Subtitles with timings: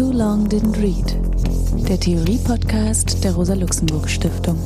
[0.00, 1.14] Too Long Didn't Read,
[1.86, 4.56] der Theorie-Podcast der Rosa-Luxemburg-Stiftung.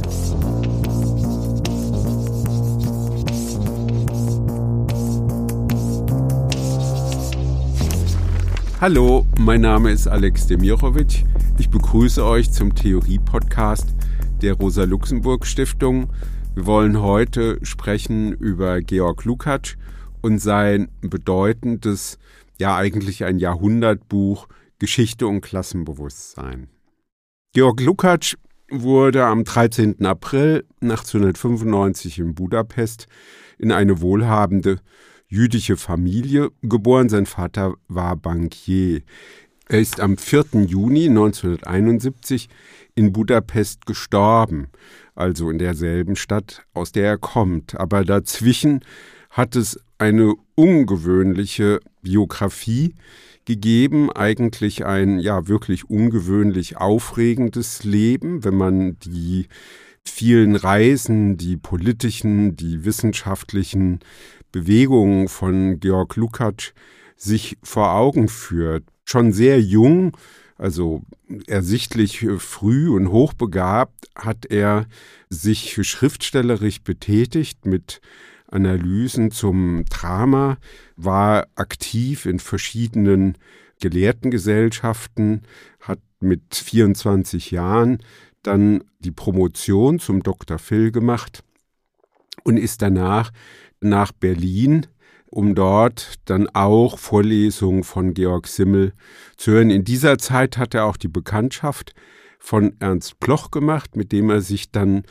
[8.81, 11.25] Hallo, mein Name ist Alex Demirovic.
[11.59, 13.89] Ich begrüße euch zum Theorie-Podcast
[14.41, 16.11] der Rosa-Luxemburg-Stiftung.
[16.55, 19.77] Wir wollen heute sprechen über Georg Lukács
[20.21, 22.21] und sein bedeutendes,
[22.61, 24.47] ja eigentlich ein Jahrhundertbuch
[24.79, 26.69] Geschichte und Klassenbewusstsein.
[27.53, 28.37] Georg Lukács
[28.71, 30.05] wurde am 13.
[30.05, 33.07] April 1895 in Budapest
[33.59, 34.81] in eine wohlhabende
[35.29, 37.09] jüdische Familie geboren.
[37.09, 39.03] Sein Vater war Bankier.
[39.69, 40.65] Er ist am 4.
[40.67, 42.49] Juni 1971
[42.95, 44.69] in Budapest gestorben,
[45.15, 47.79] also in derselben Stadt, aus der er kommt.
[47.79, 48.81] Aber dazwischen
[49.31, 52.95] hat es eine ungewöhnliche Biografie
[53.45, 59.47] gegeben, eigentlich ein ja wirklich ungewöhnlich aufregendes Leben, wenn man die
[60.05, 64.01] vielen Reisen, die politischen, die wissenschaftlichen
[64.53, 66.75] Bewegungen von Georg Lukács
[67.17, 68.85] sich vor Augen führt.
[69.05, 70.17] Schon sehr jung,
[70.57, 71.03] also
[71.47, 74.87] ersichtlich früh und hochbegabt, hat er
[75.29, 78.01] sich schriftstellerisch betätigt mit
[78.55, 80.59] Analysen zum Drama,
[80.97, 83.37] war aktiv in verschiedenen
[83.81, 85.43] Gelehrtengesellschaften,
[85.81, 87.99] hat mit 24 Jahren
[88.43, 90.59] dann die Promotion zum Dr.
[90.59, 91.43] Phil gemacht
[92.45, 93.31] und ist danach
[93.81, 94.87] nach Berlin,
[95.27, 98.93] um dort dann auch Vorlesungen von Georg Simmel
[99.37, 99.71] zu hören.
[99.71, 101.95] In dieser Zeit hat er auch die Bekanntschaft
[102.39, 105.03] von Ernst Bloch gemacht, mit dem er sich dann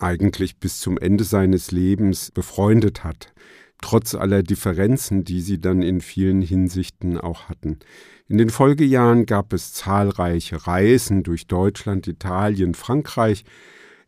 [0.00, 3.32] eigentlich bis zum Ende seines Lebens befreundet hat,
[3.80, 7.78] trotz aller Differenzen, die sie dann in vielen Hinsichten auch hatten.
[8.28, 13.44] In den Folgejahren gab es zahlreiche Reisen durch Deutschland, Italien, Frankreich.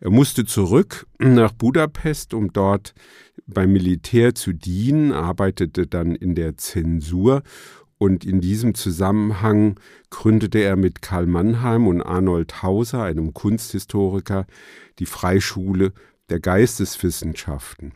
[0.00, 2.94] Er musste zurück nach Budapest, um dort
[3.46, 7.42] beim Militär zu dienen, arbeitete dann in der Zensur
[8.02, 9.78] und in diesem Zusammenhang
[10.10, 14.44] gründete er mit Karl Mannheim und Arnold Hauser, einem Kunsthistoriker,
[14.98, 15.92] die Freischule
[16.28, 17.92] der Geisteswissenschaften.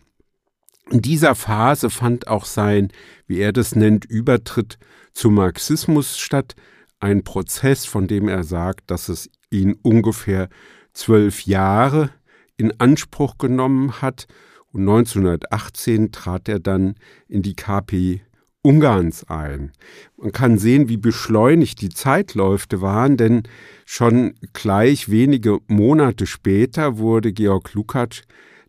[0.91, 2.93] In dieser Phase fand auch sein,
[3.27, 4.79] wie er das nennt, Übertritt
[5.13, 6.55] zum Marxismus statt,
[7.01, 10.49] ein Prozess, von dem er sagt, dass es ihn ungefähr
[10.93, 12.11] zwölf Jahre
[12.57, 14.29] in Anspruch genommen hat
[14.71, 16.95] und 1918 trat er dann
[17.27, 18.21] in die KP
[18.67, 19.71] Ungarns ein.
[20.17, 23.45] Man kann sehen, wie beschleunigt die Zeitläufe waren, denn
[23.85, 28.23] schon gleich wenige Monate später wurde Georg Lukács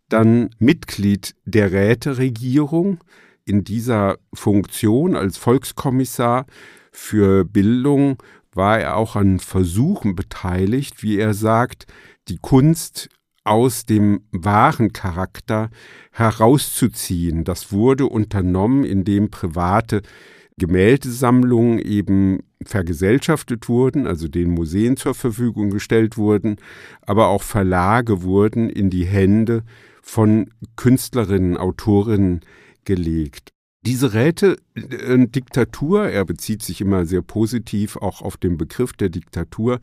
[0.07, 2.99] dann Mitglied der Räteregierung
[3.43, 6.45] in dieser Funktion als Volkskommissar
[6.91, 8.17] für Bildung
[8.53, 11.87] war er auch an Versuchen beteiligt, wie er sagt,
[12.27, 13.09] die Kunst
[13.47, 15.69] aus dem wahren Charakter
[16.11, 17.43] herauszuziehen.
[17.43, 20.01] Das wurde unternommen, indem private
[20.59, 26.57] Gemäldesammlungen eben vergesellschaftet wurden, also den Museen zur Verfügung gestellt wurden,
[27.01, 29.63] aber auch Verlage wurden in die Hände
[30.01, 32.41] von Künstlerinnen, Autorinnen
[32.85, 33.51] gelegt.
[33.85, 39.79] Diese Räte-Diktatur, er bezieht sich immer sehr positiv auch auf den Begriff der Diktatur,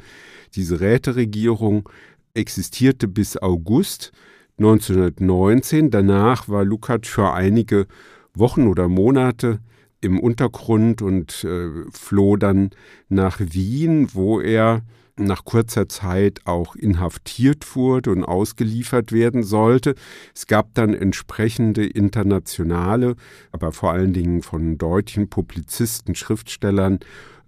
[0.55, 1.89] diese Räteregierung
[2.35, 4.13] existierte bis August
[4.59, 5.91] 1919.
[5.91, 7.87] Danach war Lukács für einige
[8.35, 9.61] Wochen oder Monate
[10.01, 12.71] im Untergrund und äh, floh dann
[13.09, 14.83] nach Wien, wo er
[15.17, 19.95] nach kurzer Zeit auch inhaftiert wurde und ausgeliefert werden sollte.
[20.35, 23.15] Es gab dann entsprechende internationale,
[23.53, 26.99] aber vor allen Dingen von deutschen Publizisten, Schriftstellern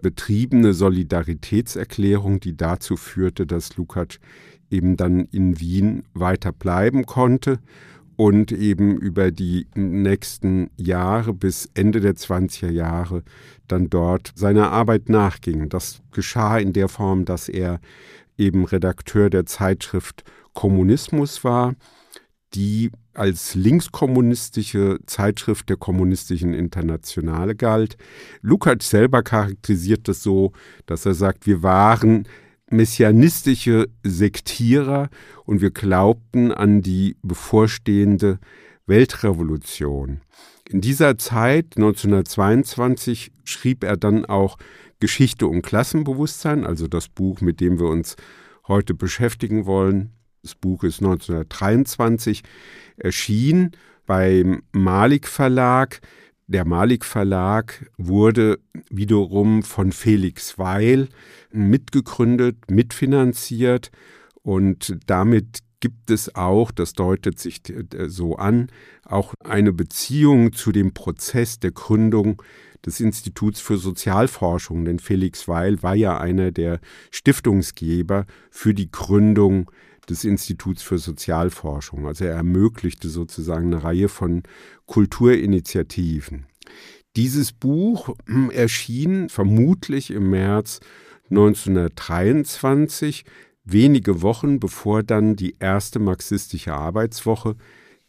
[0.01, 4.21] betriebene Solidaritätserklärung, die dazu führte, dass Lukács
[4.71, 7.59] eben dann in Wien weiter bleiben konnte
[8.17, 13.23] und eben über die nächsten Jahre bis Ende der 20er Jahre
[13.69, 15.69] dann dort seiner Arbeit nachging.
[15.69, 17.81] Das geschah in der Form, dass er
[18.39, 20.25] eben Redakteur der Zeitschrift
[20.55, 21.75] Kommunismus war,
[22.55, 27.97] die als linkskommunistische Zeitschrift der kommunistischen Internationale galt.
[28.41, 30.53] Lukács selber charakterisiert es so,
[30.87, 32.27] dass er sagt, wir waren
[32.71, 35.09] messianistische Sektierer
[35.45, 38.39] und wir glaubten an die bevorstehende
[38.87, 40.21] Weltrevolution.
[40.69, 44.59] In dieser Zeit, 1922, schrieb er dann auch
[44.99, 48.17] Geschichte und Klassenbewusstsein, also das Buch, mit dem wir uns
[48.67, 50.11] heute beschäftigen wollen.
[50.43, 52.43] Das Buch ist 1923
[52.97, 53.73] erschienen
[54.07, 56.01] beim Malik Verlag
[56.49, 61.09] Der Malik Verlag wurde wiederum von Felix Weil
[61.51, 63.91] mitgegründet, mitfinanziert.
[64.43, 68.69] Und damit gibt es auch, das deutet sich äh, so an,
[69.05, 72.41] auch eine Beziehung zu dem Prozess der Gründung
[72.85, 76.79] des Instituts für Sozialforschung, denn Felix Weil war ja einer der
[77.11, 79.71] Stiftungsgeber für die Gründung
[80.09, 82.07] des Instituts für Sozialforschung.
[82.07, 84.43] Also er ermöglichte sozusagen eine Reihe von
[84.87, 86.47] Kulturinitiativen.
[87.17, 90.81] Dieses Buch hm, erschien vermutlich im März
[91.31, 93.25] 1923,
[93.65, 97.57] wenige Wochen bevor dann die erste marxistische Arbeitswoche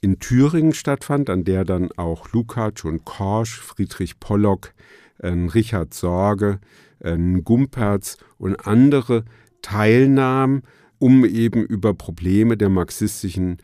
[0.01, 4.73] in Thüringen stattfand, an der dann auch Lukács und Korsch, Friedrich Pollock,
[5.19, 6.59] äh, Richard Sorge,
[6.99, 9.25] äh, Gumperz und andere
[9.61, 10.63] teilnahmen,
[10.99, 13.57] um eben über Probleme der marxistischen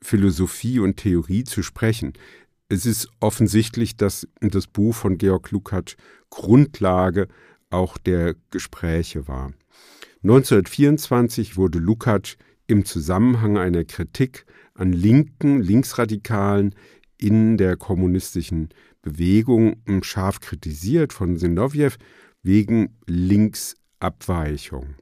[0.00, 2.12] Philosophie und Theorie zu sprechen.
[2.68, 5.96] Es ist offensichtlich, dass das Buch von Georg Lukács
[6.30, 7.28] Grundlage
[7.70, 9.52] auch der Gespräche war.
[10.22, 12.36] 1924 wurde Lukács
[12.66, 14.44] im Zusammenhang einer Kritik
[14.74, 16.74] an linken, linksradikalen
[17.16, 18.68] in der kommunistischen
[19.02, 21.92] Bewegung scharf kritisiert von Sinowjew
[22.42, 24.94] wegen Linksabweichung.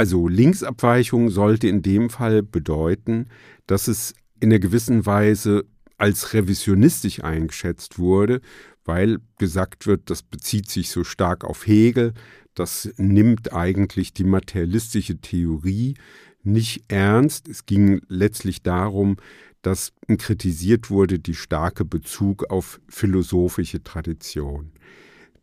[0.00, 3.26] Also Linksabweichung sollte in dem Fall bedeuten,
[3.66, 5.66] dass es in einer gewissen Weise
[5.98, 8.40] als revisionistisch eingeschätzt wurde,
[8.86, 12.14] weil gesagt wird, das bezieht sich so stark auf Hegel,
[12.54, 15.96] das nimmt eigentlich die materialistische Theorie
[16.42, 17.46] nicht ernst.
[17.46, 19.18] Es ging letztlich darum,
[19.60, 24.72] dass kritisiert wurde die starke Bezug auf philosophische Tradition.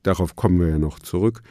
[0.01, 1.44] Darauf kommen wir ja noch zurück.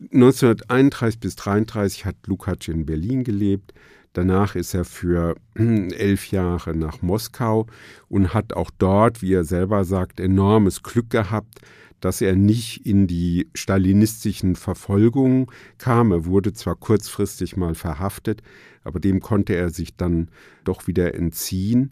[0.00, 3.72] 1931 bis 1933 hat Lukács in Berlin gelebt.
[4.12, 7.66] Danach ist er für elf Jahre nach Moskau
[8.08, 11.60] und hat auch dort, wie er selber sagt, enormes Glück gehabt,
[12.00, 15.46] dass er nicht in die stalinistischen Verfolgungen
[15.78, 16.12] kam.
[16.12, 18.42] Er wurde zwar kurzfristig mal verhaftet,
[18.84, 20.30] aber dem konnte er sich dann
[20.64, 21.90] doch wieder entziehen.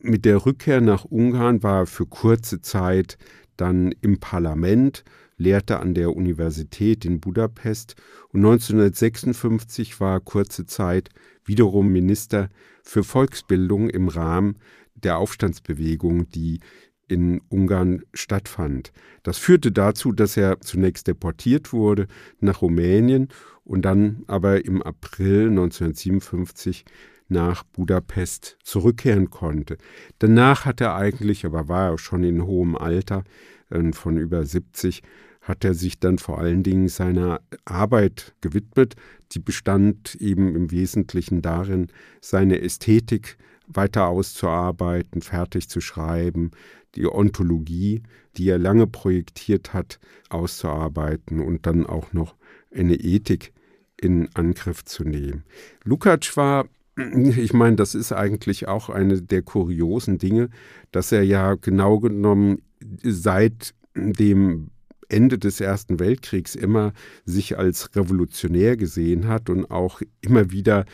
[0.00, 3.18] Mit der Rückkehr nach Ungarn war er für kurze Zeit
[3.56, 5.04] dann im Parlament
[5.40, 7.96] lehrte an der Universität in Budapest
[8.28, 11.08] und 1956 war kurze Zeit
[11.44, 12.50] wiederum Minister
[12.82, 14.58] für Volksbildung im Rahmen
[14.94, 16.60] der Aufstandsbewegung, die
[17.08, 18.92] in Ungarn stattfand.
[19.22, 22.06] Das führte dazu, dass er zunächst deportiert wurde
[22.38, 23.28] nach Rumänien
[23.64, 26.84] und dann aber im April 1957
[27.28, 29.78] nach Budapest zurückkehren konnte.
[30.18, 33.24] Danach hat er eigentlich, aber war er schon in hohem Alter,
[33.70, 35.02] äh, von über 70,
[35.50, 38.94] hat er sich dann vor allen Dingen seiner Arbeit gewidmet.
[39.32, 41.88] Die bestand eben im Wesentlichen darin,
[42.20, 43.36] seine Ästhetik
[43.66, 46.52] weiter auszuarbeiten, fertig zu schreiben,
[46.94, 48.02] die Ontologie,
[48.36, 49.98] die er lange projektiert hat,
[50.28, 52.36] auszuarbeiten und dann auch noch
[52.72, 53.52] eine Ethik
[54.00, 55.44] in Angriff zu nehmen.
[55.84, 56.66] Lukács war
[56.96, 60.48] ich meine, das ist eigentlich auch eine der kuriosen Dinge,
[60.92, 62.62] dass er ja genau genommen
[63.02, 64.70] seit dem
[65.10, 66.92] Ende des Ersten Weltkriegs immer
[67.24, 70.84] sich als revolutionär gesehen hat und auch immer wieder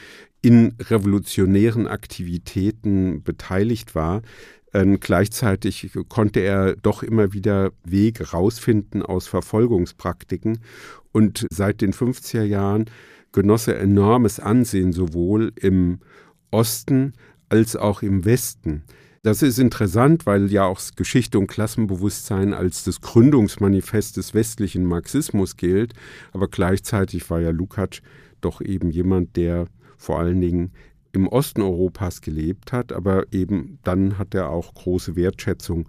[0.43, 4.23] in revolutionären Aktivitäten beteiligt war.
[4.73, 10.59] Ähm, gleichzeitig konnte er doch immer wieder Wege rausfinden aus Verfolgungspraktiken
[11.13, 12.87] und seit den 50er Jahren
[13.33, 16.01] genoss er enormes Ansehen sowohl im
[16.51, 17.13] Osten
[17.49, 18.83] als auch im Westen.
[19.27, 25.57] Das ist interessant, weil ja auch Geschichte und Klassenbewusstsein als das Gründungsmanifest des westlichen Marxismus
[25.57, 25.95] gilt.
[26.33, 28.03] Aber gleichzeitig war ja Lukács
[28.41, 29.67] doch eben jemand, der
[29.97, 30.71] vor allen Dingen
[31.11, 35.89] im Osten Europas gelebt hat, aber eben dann hat er auch große Wertschätzung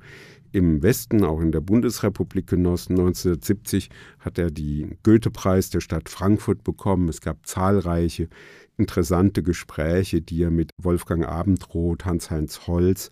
[0.58, 2.94] im Westen, auch in der Bundesrepublik genossen.
[2.94, 7.08] 1970 hat er den Goethe-Preis der Stadt Frankfurt bekommen.
[7.10, 8.28] Es gab zahlreiche
[8.76, 13.10] interessante Gespräche, die er mit Wolfgang Abendroth, Hans-Heinz Holz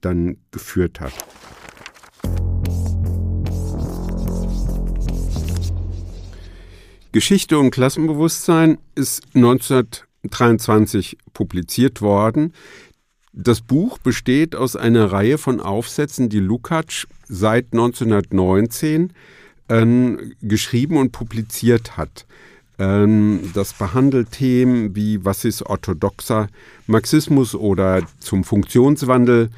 [0.00, 1.12] dann geführt hat.
[7.12, 12.52] Geschichte und Klassenbewusstsein ist 1923 publiziert worden.
[13.40, 19.12] Das Buch besteht aus einer Reihe von Aufsätzen, die Lukács seit 1919
[19.68, 19.86] äh,
[20.42, 22.26] geschrieben und publiziert hat.
[22.80, 26.48] Ähm, das behandelt Themen wie was ist orthodoxer
[26.88, 29.50] Marxismus oder zum Funktionswandel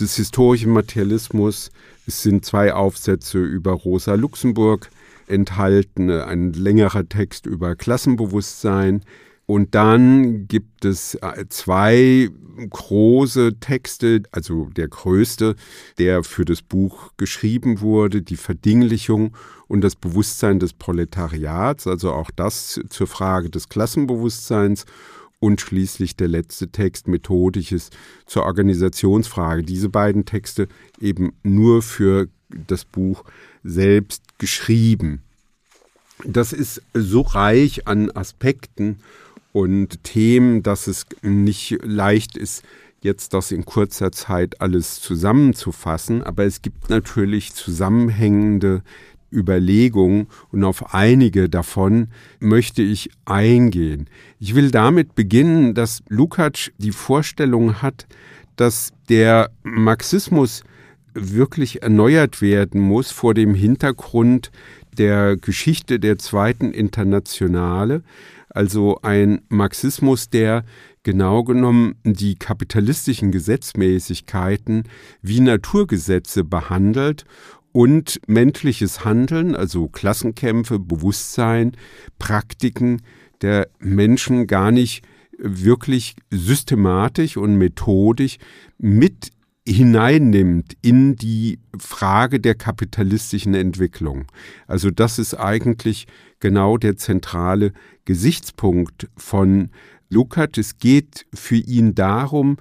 [0.00, 1.70] des historischen Materialismus.
[2.08, 4.90] Es sind zwei Aufsätze über Rosa Luxemburg
[5.28, 9.02] enthalten, ein längerer Text über Klassenbewusstsein,
[9.48, 12.28] Und dann gibt es äh, zwei
[12.68, 15.56] große Texte, also der größte,
[15.96, 19.34] der für das Buch geschrieben wurde, die Verdinglichung
[19.66, 24.84] und das Bewusstsein des Proletariats, also auch das zur Frage des Klassenbewusstseins
[25.40, 27.88] und schließlich der letzte Text Methodisches
[28.26, 29.62] zur Organisationsfrage.
[29.62, 30.68] Diese beiden Texte
[31.00, 33.24] eben nur für das Buch
[33.64, 35.22] selbst geschrieben.
[36.26, 38.98] Das ist so reich an Aspekten
[39.58, 42.62] und Themen, dass es nicht leicht ist,
[43.02, 46.22] jetzt das in kurzer Zeit alles zusammenzufassen.
[46.22, 48.82] Aber es gibt natürlich zusammenhängende
[49.32, 52.06] Überlegungen und auf einige davon
[52.38, 54.08] möchte ich eingehen.
[54.38, 58.06] Ich will damit beginnen, dass Lukács die Vorstellung hat,
[58.54, 60.62] dass der Marxismus
[61.14, 64.52] wirklich erneuert werden muss vor dem Hintergrund
[64.98, 68.02] der Geschichte der Zweiten Internationale,
[68.50, 70.64] also ein Marxismus, der
[71.02, 74.84] genau genommen die kapitalistischen Gesetzmäßigkeiten
[75.22, 77.24] wie Naturgesetze behandelt
[77.72, 81.72] und menschliches Handeln, also Klassenkämpfe, Bewusstsein,
[82.18, 83.02] Praktiken
[83.42, 85.04] der Menschen gar nicht
[85.38, 88.38] wirklich systematisch und methodisch
[88.78, 89.30] mit
[89.66, 94.24] hineinnimmt in die Frage der kapitalistischen Entwicklung.
[94.66, 96.06] Also das ist eigentlich
[96.40, 97.72] genau der zentrale
[98.08, 99.68] Gesichtspunkt von
[100.08, 100.58] Lukács.
[100.58, 102.56] Es geht für ihn darum,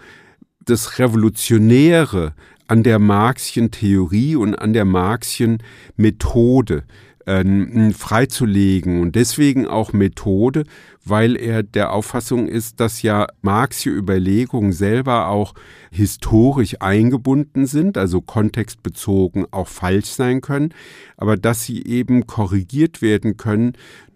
[0.66, 2.34] das Revolutionäre
[2.68, 5.64] an der Marxischen Theorie und an der Marxischen
[5.96, 6.84] Methode
[7.26, 10.66] äh, freizulegen und deswegen auch Methode,
[11.06, 15.54] weil er der Auffassung ist, dass ja Marxische Überlegungen selber auch
[15.92, 20.74] historisch eingebunden sind, also kontextbezogen auch falsch sein können,
[21.16, 23.74] aber dass sie eben korrigiert werden können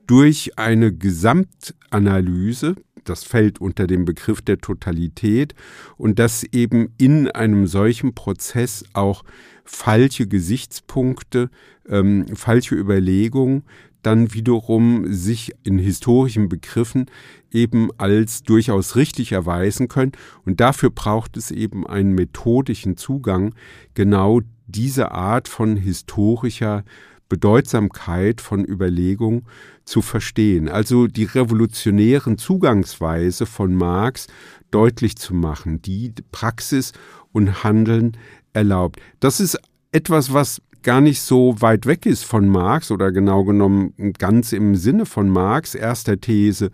[0.08, 5.56] durch eine Gesamtanalyse, das fällt unter den Begriff der Totalität
[5.98, 9.24] und dass eben in einem solchen Prozess auch
[9.64, 11.50] falsche Gesichtspunkte,
[11.88, 13.64] ähm, falsche Überlegungen
[14.02, 17.06] dann wiederum sich in historischen Begriffen
[17.52, 20.14] eben als durchaus richtig erweisen können.
[20.46, 23.54] Und dafür braucht es eben einen methodischen Zugang,
[23.94, 26.84] genau diese Art von historischer
[27.32, 29.44] Bedeutsamkeit von Überlegung
[29.86, 30.68] zu verstehen.
[30.68, 34.28] Also die revolutionären Zugangsweise von Marx
[34.70, 36.92] deutlich zu machen, die Praxis
[37.32, 38.18] und Handeln
[38.52, 39.00] erlaubt.
[39.22, 39.58] Das ist
[39.94, 44.76] etwas, was gar nicht so weit weg ist von Marx oder genau genommen ganz im
[44.76, 46.70] Sinne von Marx, erster These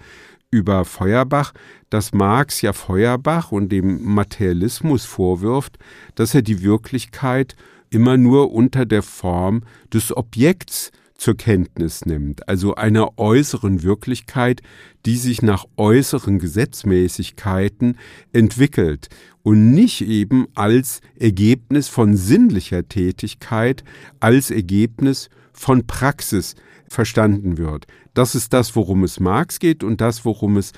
[0.49, 1.53] über Feuerbach,
[1.91, 5.77] dass Marx ja Feuerbach und dem Materialismus vorwirft,
[6.15, 7.55] dass er die Wirklichkeit
[7.89, 9.63] immer nur unter der Form
[9.93, 14.61] des Objekts zur Kenntnis nimmt, also einer äußeren Wirklichkeit,
[15.05, 17.97] die sich nach äußeren Gesetzmäßigkeiten
[18.33, 19.09] entwickelt
[19.41, 23.83] und nicht eben als Ergebnis von sinnlicher Tätigkeit,
[24.19, 26.55] als Ergebnis von Praxis
[26.87, 27.87] verstanden wird.
[28.13, 30.71] Das ist das, worum es Marx geht und das, worum es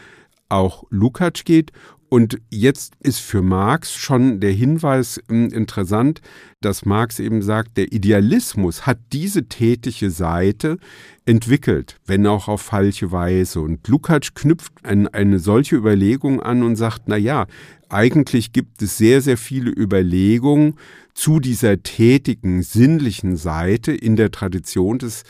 [0.48, 1.72] auch Lukács geht
[2.10, 6.22] und jetzt ist für Marx schon der Hinweis hm, interessant,
[6.60, 10.80] dass Marx eben sagt, der Idealismus hat diese tätige Seite
[11.26, 13.62] entwickelt, wenn auch auf falsche Weise.
[13.62, 17.46] Und Lukács knüpft an eine solche Überlegung an und sagt, na ja,
[17.90, 20.76] eigentlich gibt es sehr, sehr viele Überlegungen
[21.14, 25.24] zu dieser tätigen, sinnlichen Seite in der Tradition des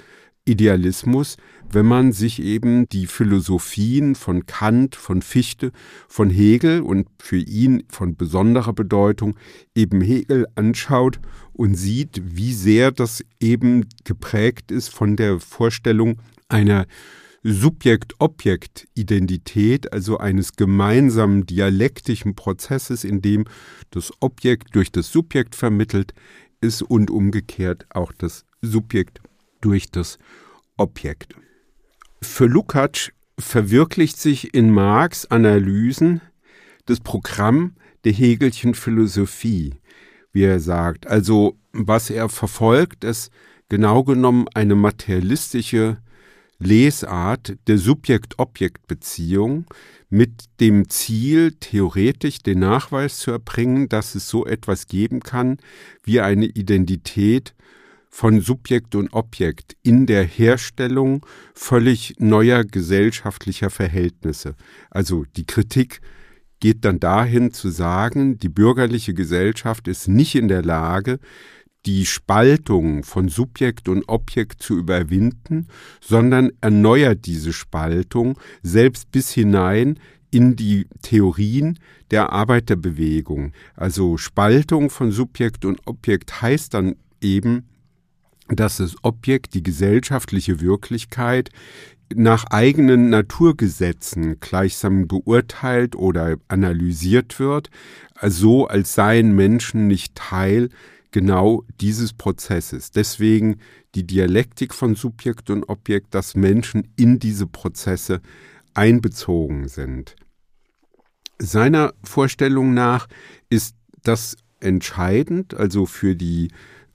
[0.46, 1.36] Idealismus,
[1.72, 5.72] wenn man sich eben die Philosophien von Kant, von Fichte,
[6.08, 9.36] von Hegel und für ihn von besonderer Bedeutung
[9.76, 11.20] eben Hegel anschaut
[11.54, 16.88] und sieht, wie sehr das eben geprägt ist von der Vorstellung einer
[17.44, 23.46] Subjekt-Objekt-Identität, also eines gemeinsamen dialektischen Prozesses, in dem
[23.92, 26.14] das Objekt durch das Subjekt vermittelt
[26.60, 29.22] ist und umgekehrt auch das Subjekt
[29.62, 30.18] durch das
[30.76, 31.36] Objekt.
[32.22, 36.22] Für Lukács verwirklicht sich in Marx Analysen
[36.86, 39.76] das Programm der Hegelchen Philosophie,
[40.34, 41.08] wie er sagt.
[41.08, 43.32] Also was er verfolgt, ist
[43.70, 45.98] genau genommen eine materialistische
[46.58, 49.66] Lesart der Subjekt-Objekt-Beziehung
[50.10, 55.58] mit dem Ziel, theoretisch den Nachweis zu erbringen, dass es so etwas geben kann
[56.04, 57.54] wie eine Identität
[58.10, 64.56] von Subjekt und Objekt in der Herstellung völlig neuer gesellschaftlicher Verhältnisse.
[64.90, 66.02] Also die Kritik
[66.60, 71.20] geht dann dahin zu sagen, die bürgerliche Gesellschaft ist nicht in der Lage,
[71.86, 75.68] die Spaltung von Subjekt und Objekt zu überwinden,
[76.02, 79.98] sondern erneuert diese Spaltung selbst bis hinein
[80.32, 81.80] in die Theorien
[82.12, 83.54] der Arbeiterbewegung.
[83.76, 87.69] Also Spaltung von Subjekt und Objekt heißt dann eben,
[88.50, 91.50] dass das Objekt, die gesellschaftliche Wirklichkeit,
[92.16, 97.70] nach eigenen Naturgesetzen gleichsam beurteilt oder analysiert wird,
[98.22, 100.70] so als seien Menschen nicht Teil
[101.12, 102.92] genau dieses Prozesses.
[102.92, 103.58] Deswegen
[103.96, 108.22] die Dialektik von Subjekt und Objekt, dass Menschen in diese Prozesse
[108.74, 110.16] einbezogen sind.
[111.40, 113.08] Seiner Vorstellung nach
[113.50, 116.50] ist das entscheidend, also für die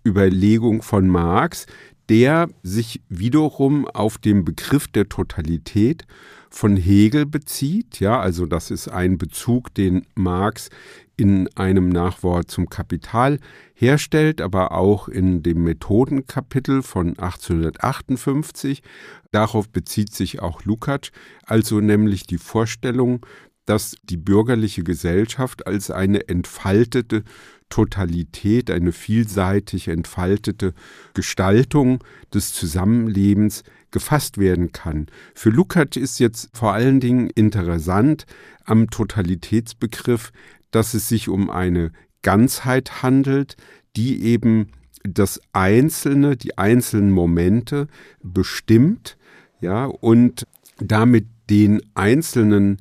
[0.06, 1.66] Überlegung von Marx,
[2.08, 6.04] der sich wiederum auf den Begriff der Totalität
[6.50, 7.98] von Hegel bezieht.
[8.00, 10.70] Ja, also das ist ein Bezug, den Marx
[11.16, 13.38] in einem Nachwort zum Kapital
[13.74, 18.82] herstellt, aber auch in dem Methodenkapitel von 1858.
[19.30, 21.10] Darauf bezieht sich auch Lukács,
[21.44, 23.24] also nämlich die Vorstellung,
[23.66, 27.24] dass die bürgerliche Gesellschaft als eine entfaltete
[27.70, 30.74] Totalität, eine vielseitig entfaltete
[31.14, 35.06] Gestaltung des Zusammenlebens gefasst werden kann.
[35.34, 38.26] Für Lukács ist jetzt vor allen Dingen interessant
[38.64, 40.30] am Totalitätsbegriff,
[40.70, 41.92] dass es sich um eine
[42.22, 43.56] Ganzheit handelt,
[43.96, 44.68] die eben
[45.04, 47.88] das Einzelne, die einzelnen Momente
[48.22, 49.16] bestimmt,
[49.60, 50.46] ja, und
[50.78, 52.78] damit den einzelnen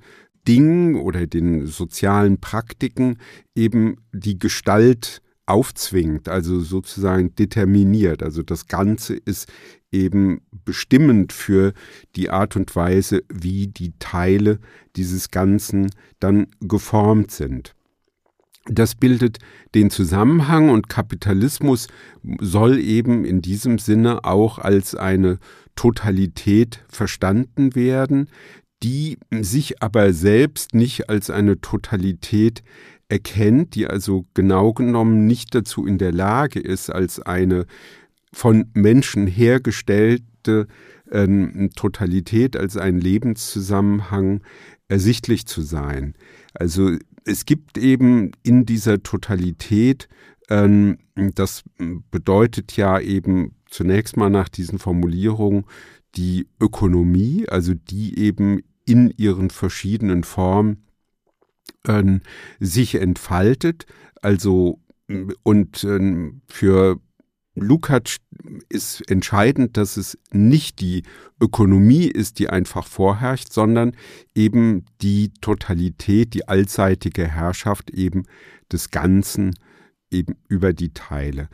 [0.48, 3.18] Dingen oder den sozialen Praktiken
[3.56, 8.24] eben die Gestalt aufzwingt, also sozusagen determiniert.
[8.24, 9.52] Also das Ganze ist
[9.92, 11.74] eben bestimmend für
[12.16, 14.60] die Art und Weise, wie die Teile
[14.96, 17.76] dieses Ganzen dann geformt sind.
[18.66, 19.40] Das bildet
[19.76, 21.88] den Zusammenhang und Kapitalismus
[22.40, 25.38] soll eben in diesem Sinne auch als eine
[25.76, 28.30] Totalität verstanden werden,
[28.84, 32.63] die sich aber selbst nicht als eine Totalität
[33.08, 37.66] erkennt, die also genau genommen nicht dazu in der Lage ist, als eine
[38.34, 40.68] von Menschen hergestellte
[41.10, 44.42] äh, Totalität, als ein Lebenszusammenhang
[44.88, 46.15] ersichtlich zu sein.
[46.54, 50.10] Also es gibt eben in dieser Totalität,
[50.50, 51.63] ähm, das
[52.12, 55.65] bedeutet ja eben zunächst mal nach diesen Formulierungen
[56.15, 60.86] die Ökonomie, also die eben in ihren verschiedenen Formen
[61.86, 62.19] äh,
[62.60, 63.86] sich entfaltet.
[64.22, 64.80] Also
[65.43, 67.00] und äh, für
[67.56, 68.17] Lukács
[68.69, 71.04] ist entscheidend, dass es nicht die
[71.39, 73.96] Ökonomie ist, die einfach vorherrscht, sondern
[74.34, 78.24] eben die Totalität, die allseitige Herrschaft eben
[78.72, 79.54] des Ganzen
[80.12, 81.48] eben über die Teile.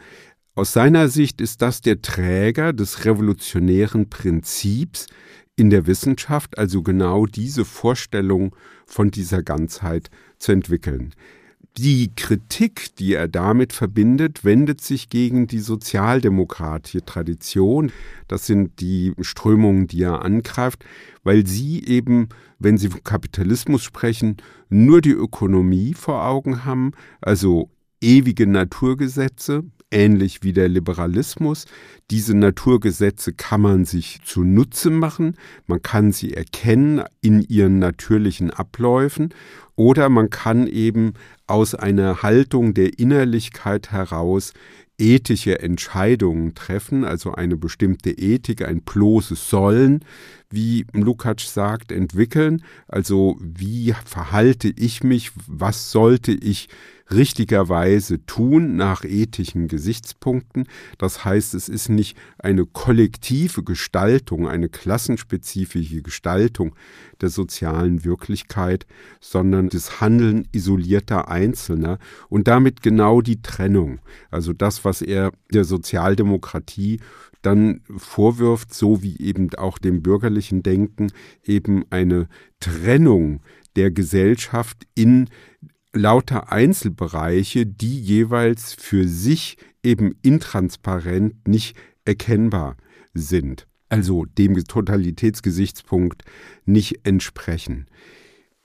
[0.56, 5.08] Aus seiner Sicht ist das der Träger des revolutionären Prinzips
[5.60, 11.13] in der Wissenschaft, also genau diese Vorstellung von dieser Ganzheit zu entwickeln.
[11.78, 17.91] Die Kritik, die er damit verbindet, wendet sich gegen die sozialdemokratische Tradition.
[18.28, 20.84] Das sind die Strömungen, die er angreift,
[21.24, 24.38] weil sie eben, wenn sie vom Kapitalismus sprechen,
[24.69, 26.91] nur die Ökonomie vor Augen haben,
[27.22, 27.69] also
[28.02, 31.65] ewige Naturgesetze, ähnlich wie der Liberalismus.
[32.12, 35.36] Diese Naturgesetze kann man sich zunutze machen,
[35.67, 39.34] man kann sie erkennen in ihren natürlichen Abläufen
[39.75, 41.13] oder man kann eben
[41.47, 44.54] aus einer Haltung der Innerlichkeit heraus
[44.99, 50.04] ethische Entscheidungen treffen, also eine bestimmte Ethik, ein bloßes Sollen,
[50.49, 52.63] wie Lukács sagt, entwickeln.
[52.88, 56.67] Also wie verhalte ich mich, was sollte ich
[57.12, 60.67] richtigerweise tun nach ethischen Gesichtspunkten.
[60.98, 66.76] Das heißt, es ist nicht eine kollektive Gestaltung, eine klassenspezifische Gestaltung
[67.22, 68.86] der sozialen Wirklichkeit,
[69.19, 74.00] sondern das Handeln isolierter Einzelner und damit genau die Trennung.
[74.30, 77.00] Also das, was er der Sozialdemokratie
[77.41, 81.12] dann vorwirft, so wie eben auch dem bürgerlichen Denken,
[81.43, 82.28] eben eine
[82.60, 83.41] Trennung
[83.76, 85.30] der Gesellschaft in
[85.93, 91.75] lauter Einzelbereiche, die jeweils für sich eben intransparent nicht
[92.06, 92.78] erkennbar
[93.13, 96.23] sind, also dem Totalitätsgesichtspunkt
[96.65, 97.88] nicht entsprechen.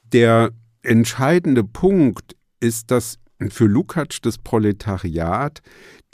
[0.02, 5.62] Der entscheidende Punkt ist, dass für Lukács das Proletariat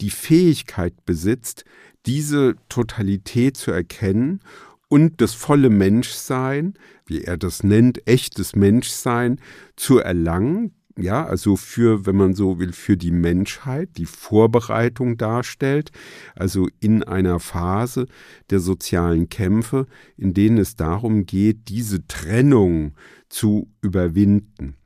[0.01, 1.65] die Fähigkeit besitzt,
[2.07, 4.41] diese Totalität zu erkennen
[4.89, 9.41] und das volle Menschsein, wie er das nennt, echtes Menschsein
[9.77, 15.91] zu erlangen, ja, also für, wenn man so will, für die Menschheit, die Vorbereitung darstellt,
[16.35, 18.07] also in einer Phase
[18.51, 22.95] der sozialen Kämpfe, in denen es darum geht, diese Trennung
[23.29, 24.77] zu überwinden.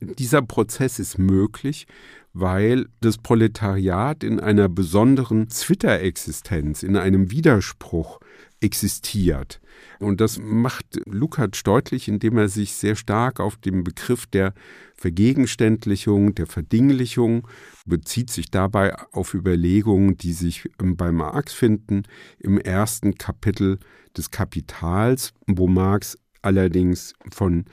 [0.00, 1.86] Dieser Prozess ist möglich,
[2.32, 8.20] weil das Proletariat in einer besonderen Zwitterexistenz, in einem Widerspruch
[8.60, 9.60] existiert.
[10.00, 14.54] Und das macht Lukács deutlich, indem er sich sehr stark auf den Begriff der
[14.96, 17.46] Vergegenständlichung, der Verdinglichung
[17.86, 22.02] bezieht, sich dabei auf Überlegungen, die sich bei Marx finden,
[22.38, 23.78] im ersten Kapitel
[24.16, 27.66] des Kapitals, wo Marx allerdings von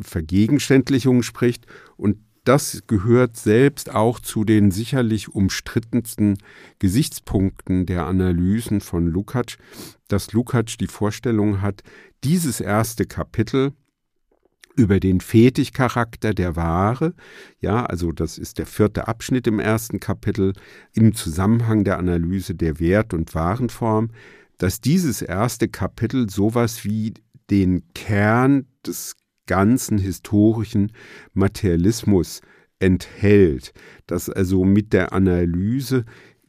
[0.00, 1.66] Vergegenständlichung spricht
[1.96, 6.38] und das gehört selbst auch zu den sicherlich umstrittensten
[6.78, 9.58] Gesichtspunkten der Analysen von Lukács,
[10.08, 11.82] dass Lukács die Vorstellung hat,
[12.24, 13.72] dieses erste Kapitel
[14.74, 17.14] über den Fetigcharakter der Ware,
[17.60, 20.54] ja, also das ist der vierte Abschnitt im ersten Kapitel
[20.94, 24.10] im Zusammenhang der Analyse der Wert- und Warenform,
[24.58, 27.14] dass dieses erste Kapitel sowas wie
[27.50, 29.16] den Kern des
[29.52, 30.92] ganzen historischen
[31.34, 32.40] Materialismus
[32.78, 33.74] enthält,
[34.06, 36.06] dass also mit der Analyse,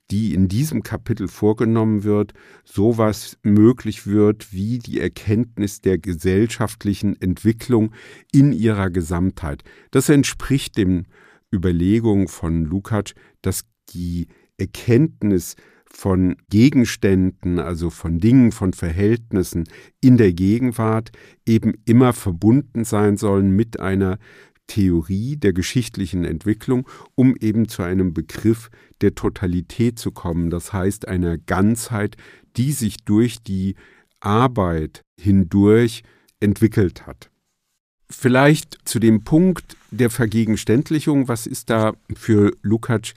[0.10, 7.94] die in diesem Kapitel vorgenommen wird, sowas möglich wird wie die Erkenntnis der gesellschaftlichen Entwicklung
[8.32, 9.66] in ihrer Gesamtheit.
[9.92, 11.06] Das entspricht den
[11.54, 15.58] Überlegungen von Lukács, dass die Erkenntnis
[15.96, 19.66] von Gegenständen, also von Dingen, von Verhältnissen
[20.02, 21.12] in der Gegenwart
[21.46, 24.18] eben immer verbunden sein sollen mit einer
[24.68, 28.70] Theorie der geschichtlichen Entwicklung, um eben zu einem Begriff
[29.02, 32.16] der Totalität zu kommen, das heißt einer Ganzheit,
[32.56, 33.76] die sich durch die
[34.20, 36.04] Arbeit hindurch
[36.40, 37.30] entwickelt hat.
[38.10, 43.14] Vielleicht zu dem Punkt der Vergegenständlichung, was ist da für Lukács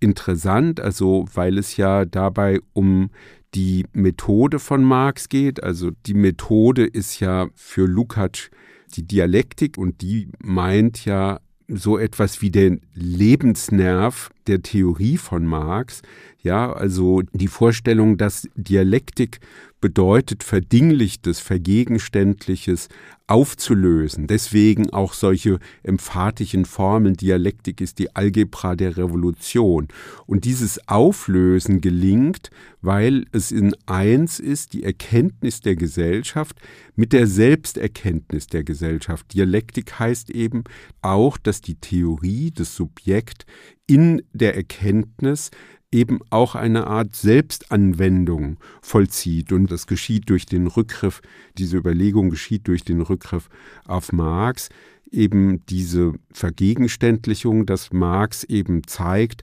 [0.00, 3.10] interessant, also weil es ja dabei um
[3.54, 5.62] die Methode von Marx geht.
[5.62, 8.50] Also die Methode ist ja für Lukács
[8.94, 16.02] die Dialektik und die meint ja so etwas wie den Lebensnerv der Theorie von Marx.
[16.42, 19.40] Ja, also die Vorstellung, dass Dialektik
[19.80, 22.88] bedeutet, Verdinglichtes, Vergegenständliches
[23.26, 24.26] aufzulösen.
[24.26, 27.14] Deswegen auch solche emphatischen Formeln.
[27.14, 29.88] Dialektik ist die Algebra der Revolution.
[30.26, 36.56] Und dieses Auflösen gelingt, weil es in eins ist, die Erkenntnis der Gesellschaft
[36.96, 39.34] mit der Selbsterkenntnis der Gesellschaft.
[39.34, 40.64] Dialektik heißt eben
[41.02, 43.44] auch, dass die Theorie, das Subjekt
[43.88, 45.50] in der Erkenntnis
[45.90, 49.52] eben auch eine Art Selbstanwendung vollzieht.
[49.52, 51.22] Und das geschieht durch den Rückgriff,
[51.56, 53.48] diese Überlegung geschieht durch den Rückgriff
[53.86, 54.68] auf Marx,
[55.10, 59.42] eben diese Vergegenständlichung, dass Marx eben zeigt,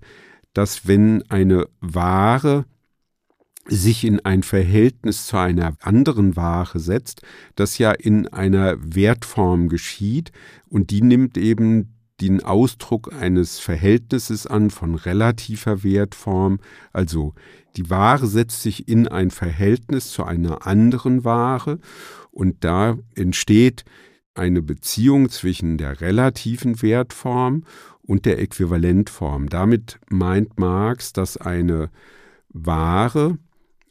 [0.54, 2.66] dass wenn eine Ware
[3.68, 7.24] sich in ein Verhältnis zu einer anderen Ware setzt,
[7.56, 10.32] das ja in einer Wertform geschieht
[10.70, 16.60] und die nimmt eben den Ausdruck eines Verhältnisses an von relativer Wertform,
[16.93, 17.34] also
[17.75, 21.80] die Ware setzt sich in ein Verhältnis zu einer anderen Ware
[22.32, 23.84] und da entsteht
[24.34, 27.63] eine Beziehung zwischen der relativen Wertform
[28.01, 29.49] und der Äquivalentform.
[29.49, 31.89] Damit meint Marx, dass eine
[32.49, 33.38] Ware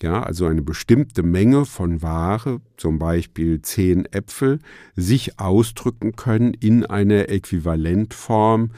[0.05, 4.59] ja, also eine bestimmte Menge von Ware, zum Beispiel zehn Äpfel,
[4.95, 8.73] sich ausdrücken können in einer Äquivalentform,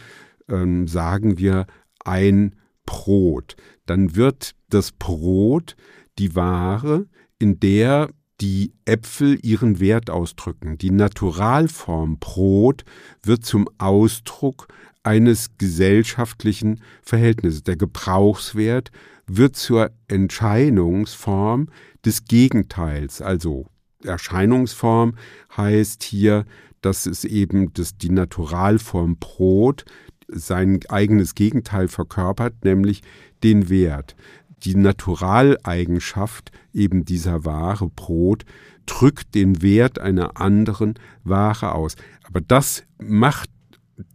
[0.49, 1.67] ähm, sagen wir
[2.05, 2.55] ein
[2.87, 3.57] Brot.
[3.87, 5.75] Dann wird das Brot
[6.21, 7.07] die Ware,
[7.41, 8.11] in der
[8.41, 10.79] die Äpfel ihren Wert ausdrücken.
[10.79, 12.85] Die Naturalform Brot
[13.25, 14.69] wird zum Ausdruck
[15.03, 17.65] eines gesellschaftlichen Verhältnisses.
[17.65, 18.93] Der Gebrauchswert
[19.27, 21.69] wird zur Entscheinungsform
[22.05, 23.21] des Gegenteils.
[23.21, 23.67] Also
[24.05, 25.17] Erscheinungsform
[25.57, 26.45] heißt hier,
[26.81, 29.85] dass es eben das, die Naturalform Brot
[30.29, 33.03] sein eigenes Gegenteil verkörpert, nämlich
[33.43, 34.17] den Wert.
[34.65, 38.45] Die Naturaleigenschaft eben dieser Ware Brot
[38.87, 41.97] drückt den Wert einer anderen Ware aus.
[42.25, 43.51] Aber das macht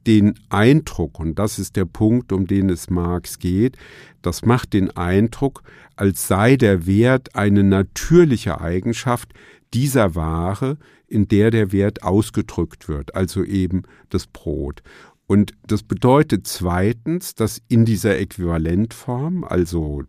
[0.05, 3.77] den Eindruck, und das ist der Punkt, um den es Marx geht,
[4.21, 5.63] das macht den Eindruck,
[5.95, 9.33] als sei der Wert eine natürliche Eigenschaft
[9.73, 14.81] dieser Ware, in der der Wert ausgedrückt wird, also eben das Brot.
[15.27, 20.03] Und das bedeutet zweitens, dass in dieser Äquivalentform, also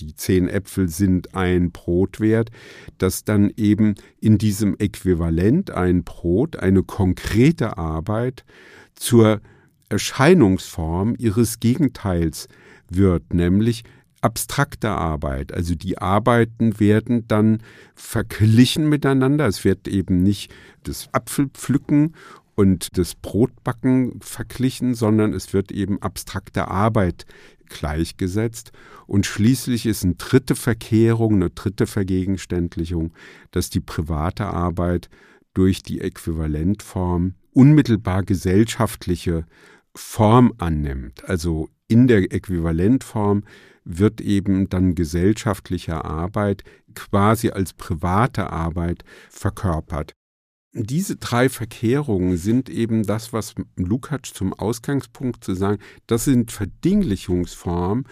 [0.00, 2.50] die zehn Äpfel sind ein Brotwert,
[2.98, 8.44] dass dann eben in diesem Äquivalent ein Brot eine konkrete Arbeit
[8.98, 9.40] zur
[9.88, 12.48] Erscheinungsform ihres Gegenteils
[12.90, 13.84] wird, nämlich
[14.20, 15.52] abstrakte Arbeit.
[15.52, 17.62] Also die Arbeiten werden dann
[17.94, 19.46] verglichen miteinander.
[19.46, 22.14] Es wird eben nicht das Apfelpflücken
[22.54, 27.24] und das Brotbacken verglichen, sondern es wird eben abstrakte Arbeit
[27.68, 28.72] gleichgesetzt.
[29.06, 33.12] Und schließlich ist eine dritte Verkehrung, eine dritte Vergegenständlichung,
[33.52, 35.08] dass die private Arbeit
[35.54, 39.44] durch die Äquivalentform unmittelbar gesellschaftliche
[39.92, 41.28] Form annimmt.
[41.28, 43.42] Also in der Äquivalentform
[43.82, 46.62] wird eben dann gesellschaftliche Arbeit
[46.94, 50.12] quasi als private Arbeit verkörpert.
[50.72, 58.04] Diese drei Verkehrungen sind eben das, was Lukács zum Ausgangspunkt zu sagen, das sind Verdinglichungsformen,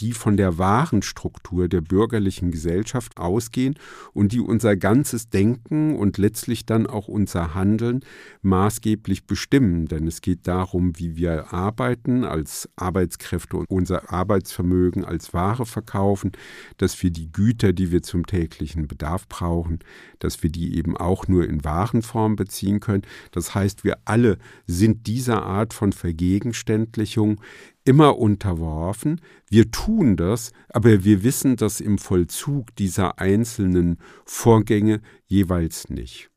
[0.00, 3.74] die von der wahren Struktur der bürgerlichen Gesellschaft ausgehen
[4.12, 8.00] und die unser ganzes Denken und letztlich dann auch unser Handeln
[8.42, 9.86] maßgeblich bestimmen.
[9.86, 16.32] Denn es geht darum, wie wir arbeiten als Arbeitskräfte und unser Arbeitsvermögen als Ware verkaufen,
[16.76, 19.80] dass wir die Güter, die wir zum täglichen Bedarf brauchen,
[20.18, 23.02] dass wir die eben auch nur in Warenform beziehen können.
[23.32, 27.40] Das heißt, wir alle sind dieser Art von Vergegenständlichung
[27.88, 29.20] immer unterworfen.
[29.48, 36.30] Wir tun das, aber wir wissen das im Vollzug dieser einzelnen Vorgänge jeweils nicht.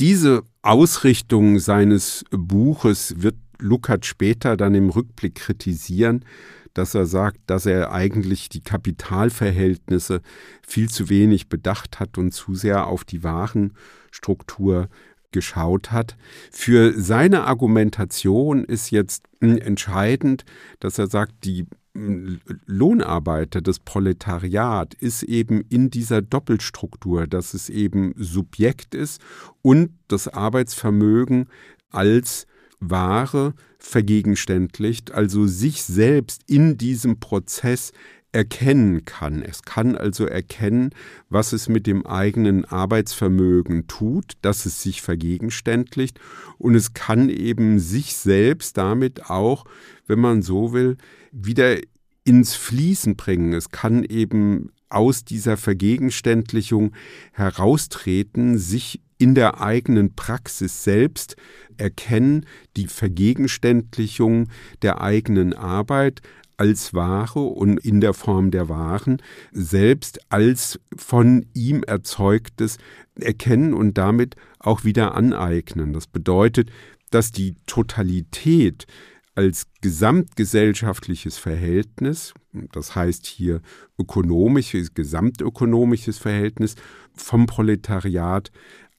[0.00, 6.24] Diese Ausrichtung seines Buches wird Lukács später dann im Rückblick kritisieren,
[6.72, 10.22] dass er sagt, dass er eigentlich die Kapitalverhältnisse
[10.66, 14.88] viel zu wenig bedacht hat und zu sehr auf die Warenstruktur
[15.32, 16.16] geschaut hat.
[16.50, 20.44] Für seine Argumentation ist jetzt hm, entscheidend,
[20.80, 27.68] dass er sagt, die hm, Lohnarbeiter, das Proletariat ist eben in dieser Doppelstruktur, dass es
[27.68, 29.20] eben Subjekt ist
[29.62, 31.48] und das Arbeitsvermögen
[31.90, 32.46] als
[32.80, 37.92] Ware vergegenständlicht, also sich selbst in diesem Prozess
[38.32, 39.42] erkennen kann.
[39.42, 40.90] Es kann also erkennen,
[41.28, 46.18] was es mit dem eigenen Arbeitsvermögen tut, dass es sich vergegenständlicht
[46.58, 49.64] und es kann eben sich selbst damit auch,
[50.06, 50.96] wenn man so will,
[51.30, 51.78] wieder
[52.24, 53.52] ins Fließen bringen.
[53.52, 56.92] Es kann eben aus dieser Vergegenständlichung
[57.32, 61.36] heraustreten, sich in der eigenen Praxis selbst
[61.76, 64.48] erkennen, die Vergegenständlichung
[64.82, 66.22] der eigenen Arbeit
[66.62, 69.20] als Ware und in der Form der Waren
[69.50, 72.78] selbst als von ihm erzeugtes
[73.18, 75.92] erkennen und damit auch wieder aneignen.
[75.92, 76.70] Das bedeutet,
[77.10, 78.86] dass die Totalität
[79.34, 82.32] als gesamtgesellschaftliches Verhältnis,
[82.70, 83.60] das heißt hier
[83.98, 86.76] ökonomisches, gesamtökonomisches Verhältnis
[87.12, 88.52] vom Proletariat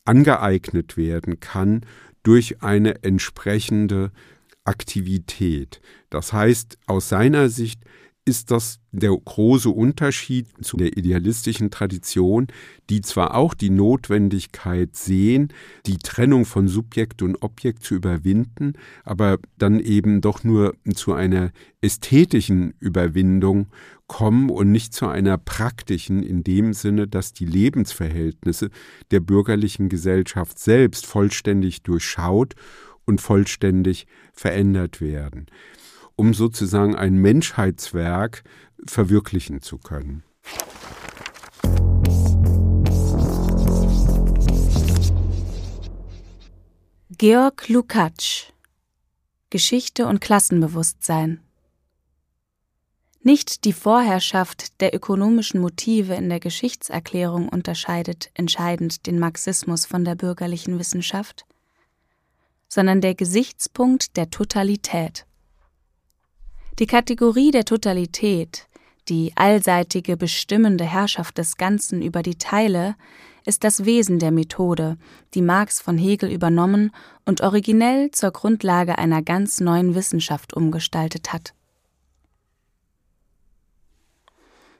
[0.03, 1.85] angeeignet werden kann
[2.23, 4.11] durch eine entsprechende
[4.65, 5.81] Aktivität.
[6.09, 7.81] Das heißt, aus seiner Sicht
[8.25, 12.47] ist das der große Unterschied zu der idealistischen Tradition,
[12.89, 15.51] die zwar auch die Notwendigkeit sehen,
[15.85, 18.73] die Trennung von Subjekt und Objekt zu überwinden,
[19.03, 23.67] aber dann eben doch nur zu einer ästhetischen Überwindung
[24.07, 28.69] kommen und nicht zu einer praktischen in dem Sinne, dass die Lebensverhältnisse
[29.11, 32.53] der bürgerlichen Gesellschaft selbst vollständig durchschaut
[33.05, 35.47] und vollständig verändert werden,
[36.15, 38.43] um sozusagen ein Menschheitswerk
[38.85, 40.23] verwirklichen zu können.
[47.17, 48.47] Georg Lukács.
[49.49, 51.39] Geschichte und Klassenbewusstsein.
[53.21, 60.15] Nicht die Vorherrschaft der ökonomischen Motive in der Geschichtserklärung unterscheidet entscheidend den Marxismus von der
[60.15, 61.45] bürgerlichen Wissenschaft,
[62.73, 65.27] sondern der Gesichtspunkt der Totalität.
[66.79, 68.67] Die Kategorie der Totalität,
[69.09, 72.95] die allseitige bestimmende Herrschaft des Ganzen über die Teile,
[73.45, 74.97] ist das Wesen der Methode,
[75.35, 76.89] die Marx von Hegel übernommen
[77.25, 81.53] und originell zur Grundlage einer ganz neuen Wissenschaft umgestaltet hat.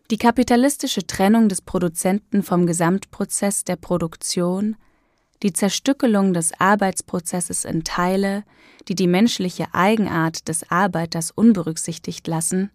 [0.10, 4.78] Die kapitalistische Trennung des Produzenten vom Gesamtprozess der Produktion
[5.44, 8.44] die Zerstückelung des Arbeitsprozesses in Teile,
[8.88, 12.72] die die menschliche Eigenart des Arbeiters unberücksichtigt lassen,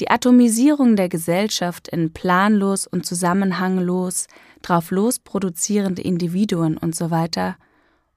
[0.00, 4.28] die Atomisierung der Gesellschaft in planlos und zusammenhanglos,
[4.62, 7.54] drauflos produzierende Individuen usw., so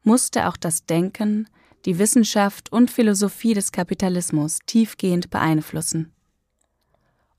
[0.04, 1.48] musste auch das Denken,
[1.86, 6.14] die Wissenschaft und Philosophie des Kapitalismus tiefgehend beeinflussen.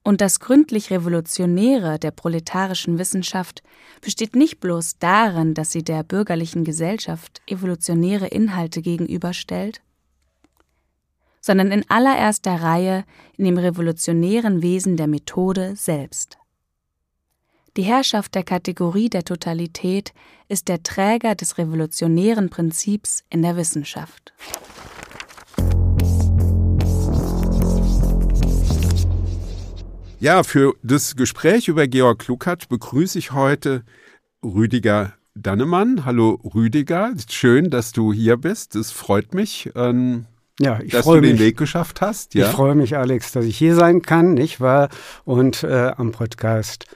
[0.05, 3.63] Und das gründlich Revolutionäre der proletarischen Wissenschaft
[4.03, 9.81] besteht nicht bloß darin, dass sie der bürgerlichen Gesellschaft evolutionäre Inhalte gegenüberstellt.
[11.41, 13.05] sondern in allererster Reihe
[13.37, 16.39] in dem revolutionären Wesen der Methode selbst.
[17.77, 20.15] Die Herrschaft der Kategorie der Totalität
[20.49, 24.33] ist der Träger des revolutionären Prinzips in der Wissenschaft.
[30.25, 33.85] Ja, für das Gespräch über Georg Lukacs begrüße ich heute
[34.43, 36.07] Rüdiger Dannemann.
[36.07, 38.75] Hallo Rüdiger, schön, dass du hier bist.
[38.75, 39.71] Es freut mich.
[39.75, 40.25] Ähm,
[40.59, 41.41] ja, ich dass du den mich.
[41.41, 42.33] Weg geschafft hast.
[42.33, 42.47] Ja?
[42.47, 44.89] Ich freue mich, Alex, dass ich hier sein kann, nicht wahr?
[45.27, 46.87] Und äh, am Podcast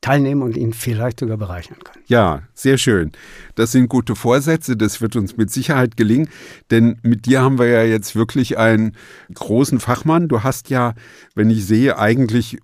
[0.00, 2.04] teilnehmen und ihn vielleicht sogar bereichern können.
[2.06, 3.12] Ja, sehr schön.
[3.54, 6.28] Das sind gute Vorsätze, das wird uns mit Sicherheit gelingen,
[6.70, 8.92] denn mit dir haben wir ja jetzt wirklich einen
[9.34, 10.28] großen Fachmann.
[10.28, 10.94] Du hast ja,
[11.34, 12.58] wenn ich sehe, eigentlich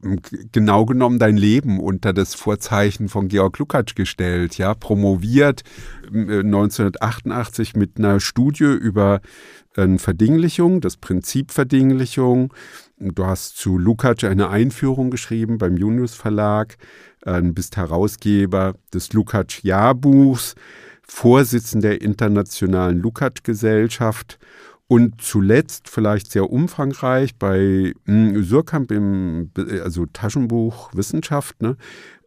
[0.52, 5.62] genau genommen dein Leben unter das Vorzeichen von Georg Lukacs gestellt, ja, promoviert
[6.06, 9.20] 1988 mit einer Studie über
[9.76, 12.52] äh, Verdinglichung, das Prinzip Verdinglichung.
[12.98, 20.54] Du hast zu Lukacs eine Einführung geschrieben beim Junius Verlag äh, bist Herausgeber des Lukács-Jahrbuchs,
[21.02, 24.38] Vorsitzender der Internationalen Lukács-Gesellschaft
[24.88, 29.50] und zuletzt vielleicht sehr umfangreich bei hm, Surkamp im
[29.82, 31.76] also Taschenbuch Wissenschaft, ne,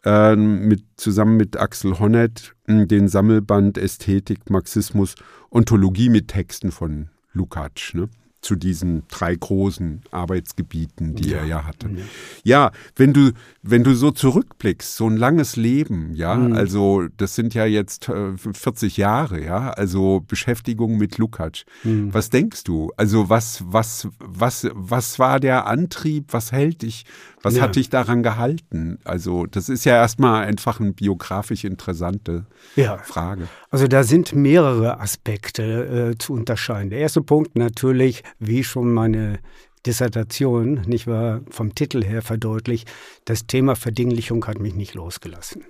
[0.04, 5.16] äh, mit, zusammen mit Axel Honneth hm, den Sammelband Ästhetik, Marxismus,
[5.52, 7.94] Ontologie mit Texten von Lukács.
[7.94, 8.10] Ne?
[8.46, 11.40] Zu diesen drei großen Arbeitsgebieten, die ja.
[11.40, 11.90] er ja hatte.
[11.90, 12.04] Ja.
[12.44, 13.32] ja, wenn du,
[13.64, 16.54] wenn du so zurückblickst, so ein langes Leben, ja, mhm.
[16.54, 21.66] also das sind ja jetzt 40 äh, Jahre, ja, also Beschäftigung mit Lukacs.
[21.84, 22.14] Mhm.
[22.14, 22.92] Was denkst du?
[22.98, 26.26] Also was, was, was, was war der Antrieb?
[26.32, 27.06] Was hält dich?
[27.42, 27.64] Was ja.
[27.64, 28.98] hat dich daran gehalten?
[29.04, 32.98] Also das ist ja erstmal einfach eine biografisch interessante ja.
[32.98, 33.48] Frage.
[33.70, 36.90] Also da sind mehrere Aspekte äh, zu unterscheiden.
[36.90, 39.40] Der erste Punkt natürlich, wie schon meine
[39.86, 42.92] Dissertation, nicht wahr, vom Titel her verdeutlicht,
[43.26, 45.64] das Thema Verdinglichung hat mich nicht losgelassen.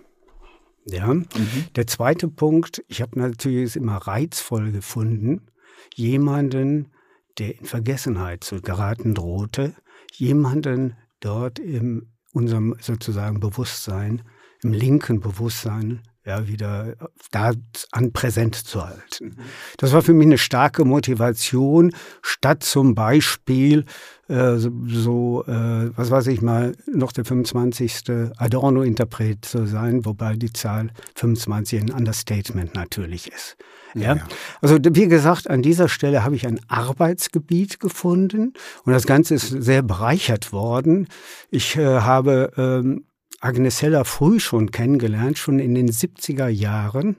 [0.85, 1.13] Ja.
[1.13, 1.25] Mhm.
[1.75, 5.47] Der zweite Punkt, ich habe natürlich es immer reizvoll gefunden,
[5.95, 6.91] jemanden,
[7.37, 9.73] der in Vergessenheit zu geraten drohte,
[10.13, 14.21] jemanden, dort in unserem sozusagen Bewusstsein,
[14.61, 16.95] im linken Bewusstsein ja, wieder
[17.31, 17.51] da
[17.91, 19.37] an präsent zu halten.
[19.77, 23.85] Das war für mich eine starke Motivation, statt zum Beispiel
[24.27, 28.31] äh, so, so äh, was weiß ich mal, noch der 25.
[28.37, 33.55] Adorno-Interpret zu sein, wobei die Zahl 25 ein Understatement natürlich ist.
[33.93, 34.15] Ja?
[34.15, 34.23] ja?
[34.61, 39.49] Also wie gesagt, an dieser Stelle habe ich ein Arbeitsgebiet gefunden und das Ganze ist
[39.49, 41.07] sehr bereichert worden.
[41.51, 43.05] Ich äh, habe ähm,
[43.45, 47.15] Agnes Heller früh schon kennengelernt, schon in den 70er Jahren.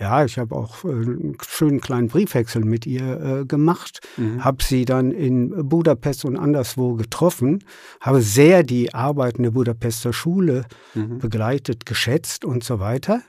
[0.00, 4.42] Ja, ich habe auch äh, einen schönen kleinen Briefwechsel mit ihr äh, gemacht, mhm.
[4.42, 7.62] habe sie dann in Budapest und anderswo getroffen,
[8.00, 11.18] habe sehr die Arbeiten der Budapester Schule mhm.
[11.18, 13.20] begleitet, geschätzt und so weiter.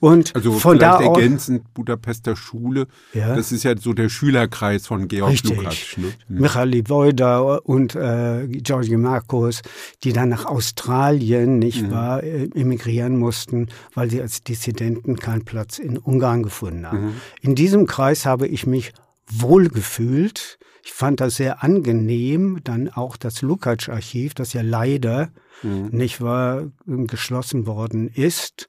[0.00, 3.34] Und also von da ergänzend Budapester Schule, ja.
[3.36, 5.56] das ist ja so der Schülerkreis von Georg Richtig.
[5.56, 5.96] Lukacs.
[5.98, 6.12] Ne?
[6.28, 6.40] Mhm.
[6.40, 9.60] Michael Wojda und äh, Georgi Marcos,
[10.02, 11.90] die dann nach Australien, nicht mhm.
[11.90, 17.06] wahr, äh, emigrieren mussten, weil sie als Dissidenten keinen Platz in Ungarn gefunden haben.
[17.06, 17.20] Mhm.
[17.40, 18.92] In diesem Kreis habe ich mich
[19.28, 20.58] wohlgefühlt.
[20.84, 25.30] Ich fand das sehr angenehm, dann auch das Lukacs-Archiv, das ja leider
[25.62, 25.88] mhm.
[25.90, 28.68] nicht wahr geschlossen worden ist,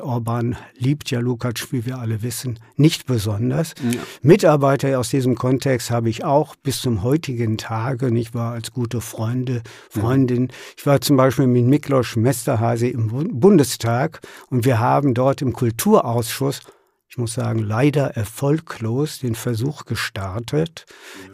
[0.00, 3.74] Orban liebt ja Lukacs, wie wir alle wissen, nicht besonders.
[3.90, 4.00] Ja.
[4.22, 9.00] Mitarbeiter aus diesem Kontext habe ich auch bis zum heutigen Tage, nicht wahr, als gute
[9.00, 10.48] Freunde, Freundin.
[10.76, 13.08] Ich war zum Beispiel mit Miklos Mesterhase im
[13.40, 16.60] Bundestag und wir haben dort im Kulturausschuss
[17.14, 20.84] ich muss sagen, leider erfolglos den Versuch gestartet,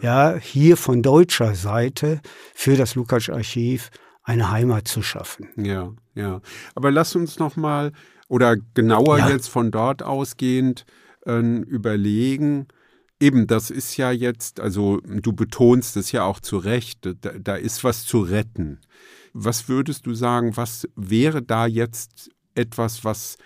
[0.03, 2.21] ja, hier von deutscher Seite
[2.53, 3.89] für das Lukacs-Archiv
[4.21, 5.49] eine Heimat zu schaffen.
[5.55, 6.41] Ja, ja.
[6.75, 7.93] Aber lass uns noch mal
[8.31, 9.29] oder genauer ja.
[9.29, 10.85] jetzt von dort ausgehend
[11.25, 12.67] äh, überlegen,
[13.19, 17.55] eben, das ist ja jetzt, also du betonst es ja auch zu Recht, da, da
[17.55, 18.79] ist was zu retten.
[19.33, 23.37] Was würdest du sagen, was wäre da jetzt etwas, was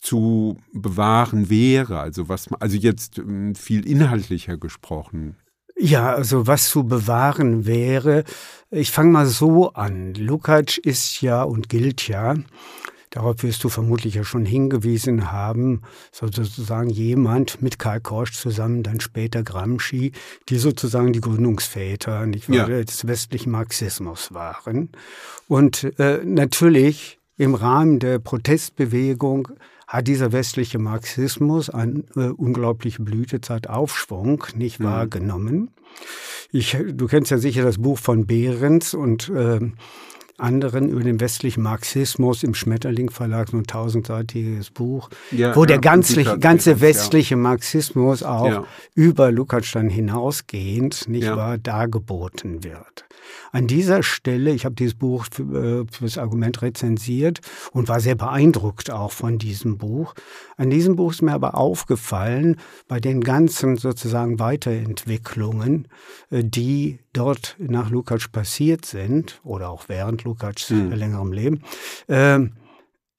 [0.00, 1.98] zu bewahren wäre?
[1.98, 5.38] Also was, also jetzt ähm, viel inhaltlicher gesprochen.
[5.76, 8.22] Ja, also was zu bewahren wäre,
[8.70, 10.14] ich fange mal so an.
[10.14, 12.36] Lukács ist ja und gilt ja
[13.10, 15.82] darauf wirst du vermutlich ja schon hingewiesen haben,
[16.12, 20.12] sozusagen jemand mit Karl Korsch zusammen, dann später Gramsci,
[20.48, 22.84] die sozusagen die Gründungsväter nicht wahr, ja.
[22.84, 24.90] des westlichen Marxismus waren.
[25.48, 29.48] Und äh, natürlich im Rahmen der Protestbewegung
[29.88, 34.84] hat dieser westliche Marxismus eine äh, unglaubliche Blütezeit Aufschwung nicht mhm.
[34.84, 35.70] wahrgenommen.
[36.52, 39.60] Ich, du kennst ja sicher das Buch von Behrens und äh,
[40.40, 45.66] anderen über den westlichen Marxismus im Schmetterling Verlag, so ein tausendseitiges Buch, ja, wo ja,
[45.66, 47.40] der ganze, ganze westliche ja.
[47.40, 53.04] Marxismus auch über Lukács dann hinausgehend, nicht wahr, dargeboten wird.
[53.52, 57.40] An dieser Stelle, ich habe dieses Buch für, äh, für das Argument rezensiert
[57.72, 60.14] und war sehr beeindruckt auch von diesem Buch.
[60.56, 62.56] An diesem Buch ist mir aber aufgefallen,
[62.86, 65.88] bei den ganzen sozusagen Weiterentwicklungen,
[66.30, 70.92] äh, die dort nach Lukács passiert sind oder auch während Lukács mhm.
[70.92, 71.62] längerem Leben,
[72.08, 72.52] ähm,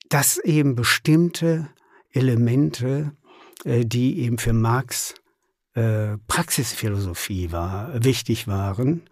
[0.10, 1.70] dass eben bestimmte
[2.12, 3.12] Elemente,
[3.66, 5.16] äh, die eben für Marx
[5.74, 9.04] Praxisphilosophie war, wichtig waren,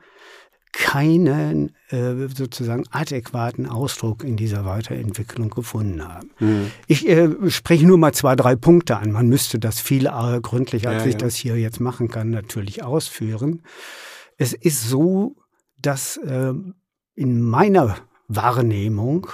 [0.71, 6.31] keinen äh, sozusagen adäquaten Ausdruck in dieser Weiterentwicklung gefunden haben.
[6.39, 6.71] Mhm.
[6.87, 9.11] Ich äh, spreche nur mal zwei, drei Punkte an.
[9.11, 11.19] Man müsste das viel äh, gründlicher, als ja, ich ja.
[11.19, 13.63] das hier jetzt machen kann, natürlich ausführen.
[14.37, 15.35] Es ist so,
[15.77, 16.53] dass äh,
[17.15, 17.97] in meiner
[18.27, 19.27] Wahrnehmung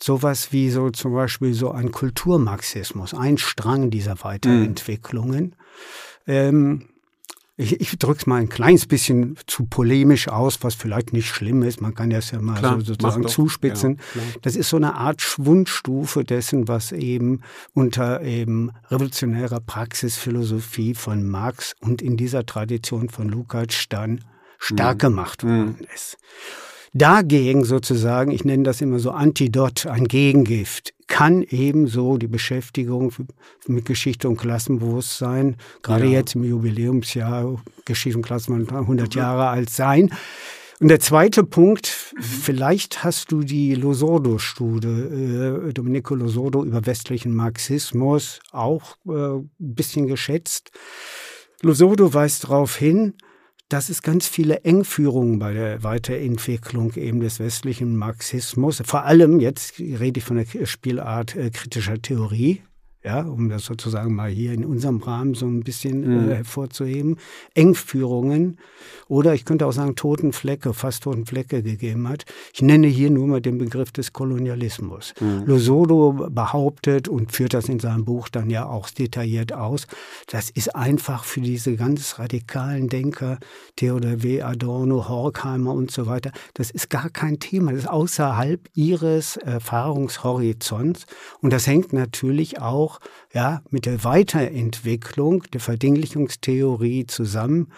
[0.00, 4.24] sowas wie so zum Beispiel so ein Kulturmarxismus, ein Strang dieser mhm.
[4.24, 6.32] Weiterentwicklungen, mhm.
[6.32, 6.87] ähm,
[7.60, 11.64] ich, ich drücke es mal ein kleines bisschen zu polemisch aus, was vielleicht nicht schlimm
[11.64, 11.80] ist.
[11.80, 13.98] Man kann das ja mal Klar, so sozusagen zuspitzen.
[14.14, 17.40] Ja, das ist so eine Art Schwundstufe dessen, was eben
[17.74, 24.20] unter eben revolutionärer Praxisphilosophie von Marx und in dieser Tradition von Lukács dann
[24.58, 25.00] stark mhm.
[25.00, 25.86] gemacht worden mhm.
[25.92, 26.16] ist.
[26.94, 33.12] Dagegen sozusagen, ich nenne das immer so Antidot, ein Gegengift, kann ebenso die Beschäftigung
[33.66, 36.12] mit Geschichte und Klassenbewusstsein, gerade ja.
[36.12, 40.10] jetzt im Jubiläumsjahr Geschichte und Klassenbewusstsein 100 Jahre alt sein.
[40.80, 41.88] Und der zweite Punkt,
[42.20, 50.06] vielleicht hast du die Losordo-Studie, äh, Domenico Losordo über westlichen Marxismus auch äh, ein bisschen
[50.06, 50.70] geschätzt.
[51.62, 53.14] Losordo weist darauf hin,
[53.68, 59.78] dass es ganz viele Engführungen bei der Weiterentwicklung eben des westlichen Marxismus, vor allem jetzt
[59.78, 62.62] rede ich von der Spielart äh, kritischer Theorie,
[63.04, 66.30] ja, um das sozusagen mal hier in unserem Rahmen so ein bisschen mhm.
[66.30, 67.16] äh, hervorzuheben,
[67.54, 68.58] Engführungen
[69.06, 72.24] oder ich könnte auch sagen toten Flecke, fast toten Flecke gegeben hat.
[72.52, 75.14] Ich nenne hier nur mal den Begriff des Kolonialismus.
[75.20, 75.44] Mhm.
[75.46, 79.86] Losodo behauptet und führt das in seinem Buch dann ja auch detailliert aus,
[80.26, 83.38] das ist einfach für diese ganz radikalen Denker,
[83.76, 84.42] Theodor W.
[84.42, 91.06] Adorno, Horkheimer und so weiter, das ist gar kein Thema, das ist außerhalb ihres Erfahrungshorizonts
[91.40, 92.97] und das hängt natürlich auch
[93.32, 97.72] ja, mit der Weiterentwicklung der Verdinglichungstheorie zusammen,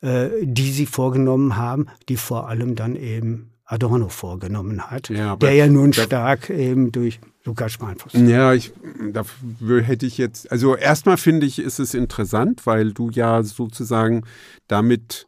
[0.00, 5.54] äh, die sie vorgenommen haben, die vor allem dann eben Adorno vorgenommen hat, ja, der
[5.54, 8.14] ja nun stark eben durch Lukas beeinflusst.
[8.14, 8.72] Ja, ich,
[9.12, 14.24] dafür hätte ich jetzt, also erstmal finde ich, ist es interessant, weil du ja sozusagen
[14.68, 15.26] damit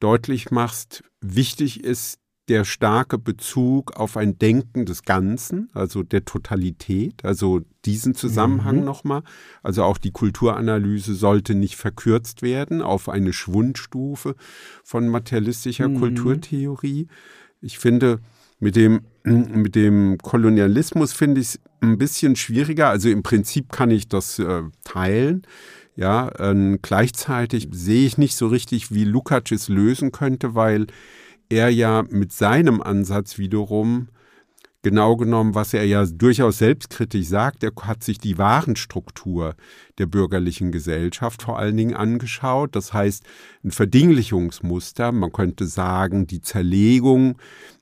[0.00, 2.18] deutlich machst, wichtig ist
[2.48, 8.84] der starke Bezug auf ein Denken des Ganzen, also der Totalität, also diesen Zusammenhang mhm.
[8.84, 9.22] nochmal.
[9.62, 14.36] Also auch die Kulturanalyse sollte nicht verkürzt werden auf eine Schwundstufe
[14.82, 15.98] von materialistischer mhm.
[16.00, 17.08] Kulturtheorie.
[17.62, 18.20] Ich finde,
[18.60, 22.90] mit dem, mit dem Kolonialismus finde ich es ein bisschen schwieriger.
[22.90, 25.46] Also im Prinzip kann ich das äh, teilen.
[25.96, 30.88] Ja, äh, gleichzeitig sehe ich nicht so richtig, wie Lukács es lösen könnte, weil
[31.48, 34.08] er ja mit seinem Ansatz wiederum
[34.84, 39.56] genau genommen, was er ja durchaus selbstkritisch sagt, er hat sich die Warenstruktur
[39.98, 42.76] der bürgerlichen Gesellschaft vor allen Dingen angeschaut.
[42.76, 43.24] Das heißt,
[43.64, 47.38] ein Verdinglichungsmuster, man könnte sagen, die Zerlegung,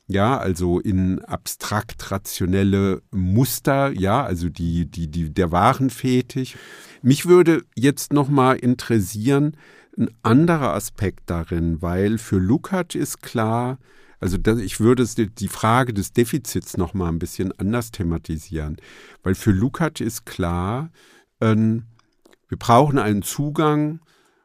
[0.07, 6.57] ja, also in abstrakt rationelle Muster, ja, also die, die, die, der Warenfetisch.
[7.03, 9.57] Mich würde jetzt nochmal interessieren,
[9.97, 13.79] ein anderer Aspekt darin, weil für Lukács ist klar,
[14.21, 18.77] also ich würde die Frage des Defizits noch mal ein bisschen anders thematisieren,
[19.23, 20.91] weil für Lukács ist klar,
[21.41, 21.85] ähm,
[22.49, 24.01] wir brauchen einen Zugang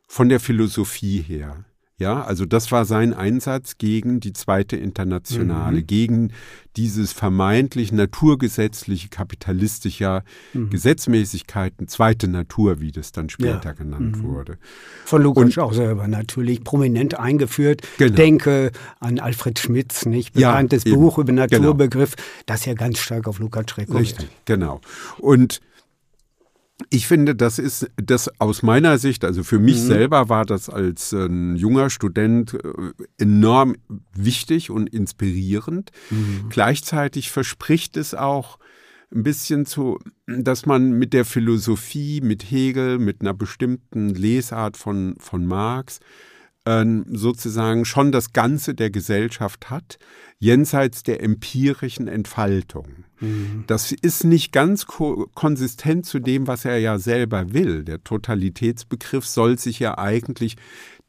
[0.08, 1.64] von der Philosophie her.
[2.00, 5.88] Ja, also das war sein Einsatz gegen die zweite Internationale, mhm.
[5.88, 6.34] gegen
[6.76, 10.22] dieses vermeintlich naturgesetzliche, kapitalistische
[10.54, 10.70] mhm.
[10.70, 13.72] Gesetzmäßigkeiten, zweite Natur, wie das dann später ja.
[13.72, 14.24] genannt mhm.
[14.24, 14.58] wurde.
[15.06, 17.82] Von Lukács auch selber natürlich prominent eingeführt.
[17.98, 18.16] Genau.
[18.16, 21.48] Denke an Alfred Schmitz, nicht bekanntes ja, Buch über genau.
[21.48, 22.28] Naturbegriff, genau.
[22.46, 24.20] das ja ganz stark auf Lukács rekurriert.
[24.20, 24.82] Richtig, genau.
[25.18, 25.62] Und
[26.90, 29.88] ich finde, das ist das aus meiner Sicht, also für mich mhm.
[29.88, 33.76] selber war das als äh, junger Student äh, enorm
[34.14, 35.92] wichtig und inspirierend.
[36.12, 36.50] Mhm.
[36.50, 38.60] Gleichzeitig verspricht es auch
[39.12, 45.16] ein bisschen zu, dass man mit der Philosophie, mit Hegel, mit einer bestimmten Lesart von,
[45.20, 46.00] von Marx
[47.10, 50.00] sozusagen schon das Ganze der Gesellschaft hat,
[50.40, 53.06] jenseits der empirischen Entfaltung.
[53.20, 53.64] Mhm.
[53.68, 57.84] Das ist nicht ganz ko konsistent zu dem, was er ja selber will.
[57.84, 60.58] Der Totalitätsbegriff soll sich ja eigentlich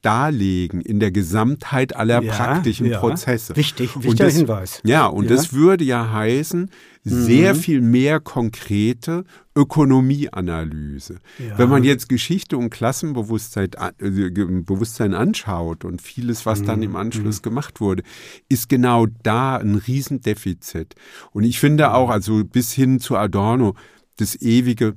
[0.03, 3.01] darlegen in der Gesamtheit aller ja, praktischen ja.
[3.01, 3.57] Prozesse.
[3.57, 4.81] Wichtig, wichtiger das, Hinweis.
[4.85, 5.37] Ja, und ja.
[5.37, 6.71] das würde ja heißen,
[7.05, 7.59] sehr mhm.
[7.59, 9.25] viel mehr konkrete
[9.57, 11.19] Ökonomieanalyse.
[11.57, 14.31] Wenn man jetzt Geschichte und Klassenbewusstsein äh,
[14.63, 16.67] Bewusstsein anschaut und vieles, was mhm.
[16.67, 17.43] dann im Anschluss mhm.
[17.43, 18.03] gemacht wurde,
[18.49, 20.95] ist genau da ein Riesendefizit.
[21.33, 23.75] Und ich finde auch, also bis hin zu Adorno,
[24.17, 24.95] das ewige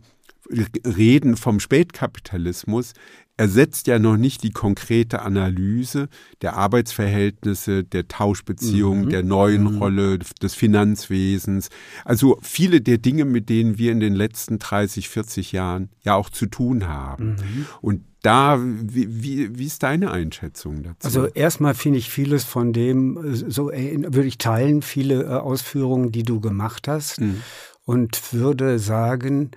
[0.85, 2.93] Reden vom Spätkapitalismus
[3.41, 6.09] ersetzt ja noch nicht die konkrete Analyse
[6.43, 9.09] der Arbeitsverhältnisse, der Tauschbeziehungen, mhm.
[9.09, 9.77] der neuen mhm.
[9.79, 11.69] Rolle des Finanzwesens.
[12.05, 16.29] Also viele der Dinge, mit denen wir in den letzten 30, 40 Jahren ja auch
[16.29, 17.29] zu tun haben.
[17.29, 17.65] Mhm.
[17.81, 21.07] Und da, wie, wie, wie ist deine Einschätzung dazu?
[21.07, 25.27] Also erstmal finde ich vieles von dem, äh, so äh, würde ich teilen, viele äh,
[25.29, 27.41] Ausführungen, die du gemacht hast mhm.
[27.85, 29.49] und würde sagen,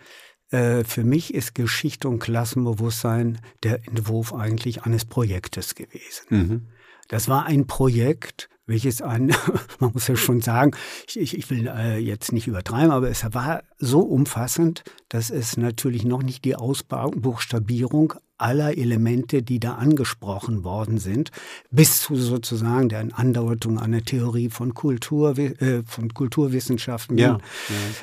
[0.85, 6.27] für mich ist Geschichte und Klassenbewusstsein der Entwurf eigentlich eines Projektes gewesen.
[6.29, 6.67] Mhm.
[7.09, 9.35] Das war ein Projekt, welches ein,
[9.81, 10.73] man muss ja schon sagen,
[11.15, 16.05] ich, ich will äh, jetzt nicht übertreiben, aber es war so umfassend, dass es natürlich
[16.05, 21.31] noch nicht die Ausbuchstabierung aller Elemente, die da angesprochen worden sind,
[21.71, 27.39] bis zu sozusagen der Andeutung einer Theorie von Kultur, äh, von Kulturwissenschaften, ja,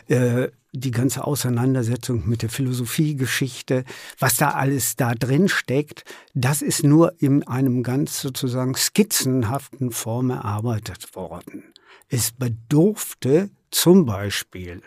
[0.08, 0.16] ja.
[0.16, 3.84] Äh, die ganze Auseinandersetzung mit der Philosophiegeschichte,
[4.20, 10.30] was da alles da drin steckt, das ist nur in einem ganz sozusagen skizzenhaften Form
[10.30, 11.74] erarbeitet worden.
[12.08, 14.82] Es bedurfte zum Beispiel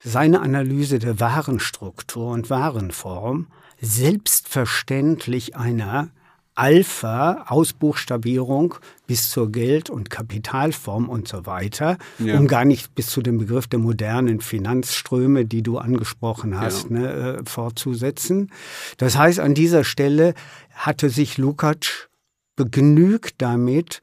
[0.00, 3.48] seine Analyse der Warenstruktur und Warenform
[3.80, 6.10] selbstverständlich einer
[6.58, 8.74] Alpha-Ausbuchstabierung
[9.06, 12.36] bis zur Geld- und Kapitalform und so weiter, ja.
[12.36, 16.98] um gar nicht bis zu dem Begriff der modernen Finanzströme, die du angesprochen hast, ja.
[16.98, 18.50] ne, äh, fortzusetzen.
[18.96, 20.34] Das heißt, an dieser Stelle
[20.74, 22.08] hatte sich Lukács
[22.56, 24.00] begnügt damit,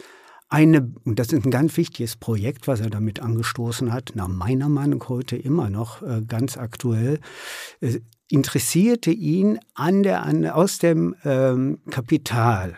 [0.47, 4.69] eine, und das ist ein ganz wichtiges Projekt, was er damit angestoßen hat, nach meiner
[4.69, 7.19] Meinung heute immer noch äh, ganz aktuell,
[7.81, 7.99] äh,
[8.29, 12.77] interessierte ihn an der, an, aus dem ähm, Kapital,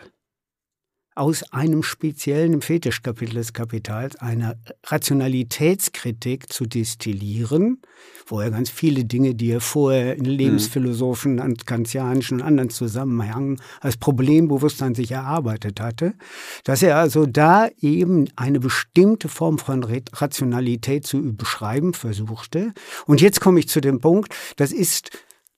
[1.18, 7.82] aus einem speziellen Fetischkapitel des Kapitals, eine Rationalitätskritik zu destillieren,
[8.28, 11.56] wo er ganz viele Dinge, die er vorher in Lebensphilosophen, mhm.
[11.56, 16.14] kantianischen und anderen Zusammenhängen als Problembewusstsein sich erarbeitet hatte,
[16.62, 22.72] dass er also da eben eine bestimmte Form von Rationalität zu beschreiben versuchte.
[23.06, 25.10] Und jetzt komme ich zu dem Punkt, das ist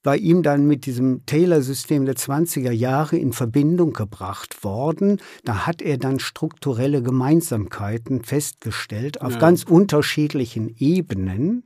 [0.03, 5.21] bei ihm dann mit diesem Taylor-System der 20er Jahre in Verbindung gebracht worden.
[5.45, 9.39] Da hat er dann strukturelle Gemeinsamkeiten festgestellt auf ja.
[9.39, 11.65] ganz unterschiedlichen Ebenen.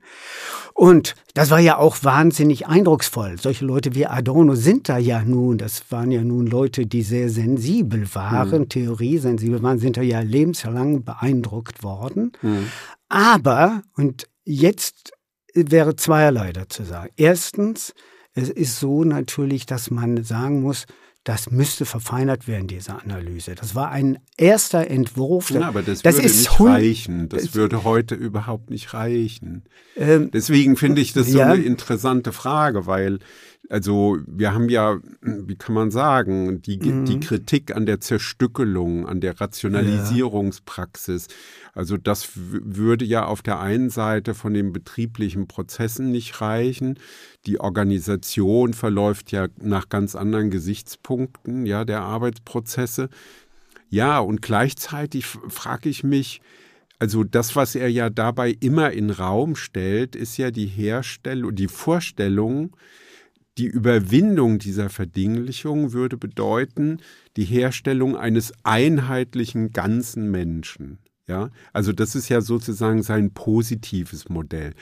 [0.73, 3.39] Und das war ja auch wahnsinnig eindrucksvoll.
[3.39, 7.31] Solche Leute wie Adorno sind da ja nun, das waren ja nun Leute, die sehr
[7.31, 8.69] sensibel waren, mhm.
[8.69, 12.33] Theorie sensibel waren, sind da ja lebenslang beeindruckt worden.
[12.43, 12.67] Mhm.
[13.09, 15.13] Aber, und jetzt
[15.55, 17.13] wäre zweierlei dazu sagen.
[17.17, 17.95] Erstens,
[18.35, 20.87] es ist so natürlich, dass man sagen muss,
[21.25, 23.55] das müsste verfeinert werden, diese Analyse.
[23.55, 25.51] Das war ein erster Entwurf.
[25.51, 27.29] Ja, aber das, das würde nicht reichen.
[27.31, 29.65] Das würde heute überhaupt nicht reichen.
[29.97, 31.47] Ähm, Deswegen finde ich das so ja.
[31.53, 33.21] eine interessante Frage, weil
[33.71, 37.07] also wir haben ja, wie kann man sagen, die, mhm.
[37.07, 41.29] die Kritik an der Zerstückelung, an der Rationalisierungspraxis.
[41.73, 46.99] Also das würde ja auf der einen Seite von den betrieblichen Prozessen nicht reichen.
[47.47, 53.09] Die Organisation verläuft ja nach ganz anderen Gesichtspunkten, ja, der Arbeitsprozesse.
[53.89, 56.41] Ja, und gleichzeitig frage ich mich,
[56.99, 61.69] also das, was er ja dabei immer in Raum stellt, ist ja die Herstellung, die
[61.69, 62.77] Vorstellung,
[63.59, 66.99] die Überwindung dieser Verdinglichung würde bedeuten
[67.37, 70.99] die Herstellung eines einheitlichen ganzen Menschen.
[71.27, 74.75] Ja, also das ist ja sozusagen sein positives Modell.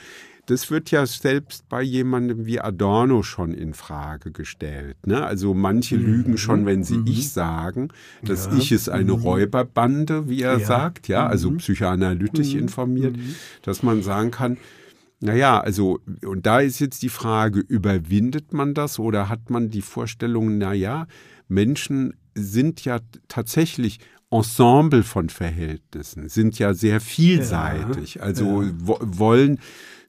[0.45, 4.97] Das wird ja selbst bei jemandem wie Adorno schon in Frage gestellt.
[5.05, 5.25] Ne?
[5.25, 6.05] Also manche mhm.
[6.05, 7.07] lügen schon, wenn sie mhm.
[7.07, 7.89] ich sagen.
[8.23, 8.57] Das ja.
[8.57, 9.21] Ich ist eine mhm.
[9.21, 10.65] Räuberbande, wie er ja.
[10.65, 11.57] sagt, ja, also mhm.
[11.57, 12.59] psychoanalytisch mhm.
[12.59, 13.35] informiert, mhm.
[13.61, 14.57] dass man sagen kann,
[15.23, 19.81] naja, also, und da ist jetzt die Frage, überwindet man das oder hat man die
[19.81, 21.07] Vorstellung, naja,
[21.47, 22.99] Menschen sind ja
[23.29, 23.99] tatsächlich
[24.29, 28.71] Ensemble von Verhältnissen, sind ja sehr vielseitig, ja, also ja.
[28.75, 29.59] wollen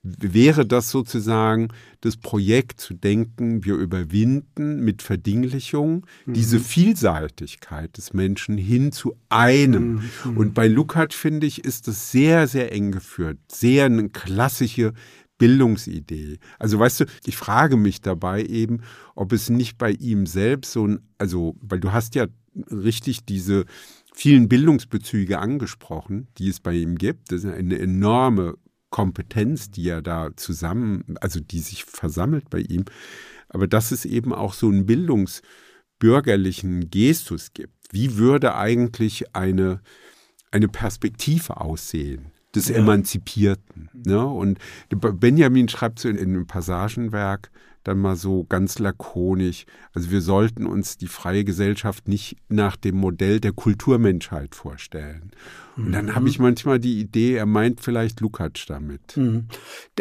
[0.04, 1.68] wäre das sozusagen
[2.02, 6.34] das Projekt zu denken, wir überwinden mit Verdinglichung mhm.
[6.34, 10.02] diese Vielseitigkeit des Menschen hin zu einem.
[10.24, 10.36] Mhm.
[10.36, 13.38] Und bei Lukács, finde ich, ist das sehr, sehr eng geführt.
[13.50, 14.92] Sehr eine klassische
[15.38, 16.38] Bildungsidee.
[16.58, 18.82] Also weißt du, ich frage mich dabei eben,
[19.14, 22.26] ob es nicht bei ihm selbst so ein, also, weil du hast ja
[22.70, 23.64] richtig diese
[24.14, 27.32] vielen Bildungsbezüge angesprochen, die es bei ihm gibt.
[27.32, 28.54] Das ist eine enorme
[28.94, 32.84] Kompetenz, die er da zusammen, also die sich versammelt bei ihm.
[33.48, 37.74] Aber dass es eben auch so einen bildungsbürgerlichen Gestus gibt.
[37.90, 39.80] Wie würde eigentlich eine,
[40.52, 42.30] eine Perspektive aussehen?
[42.54, 42.76] des ja.
[42.76, 43.90] Emanzipierten.
[43.92, 44.24] Ne?
[44.24, 47.50] Und Benjamin schreibt so in, in einem Passagenwerk,
[47.82, 49.66] dann mal so ganz lakonisch.
[49.92, 55.32] Also wir sollten uns die freie Gesellschaft nicht nach dem Modell der Kulturmenschheit vorstellen.
[55.76, 56.14] Und dann mhm.
[56.14, 59.16] habe ich manchmal die Idee, er meint vielleicht Lukács damit.
[59.16, 59.46] Mhm.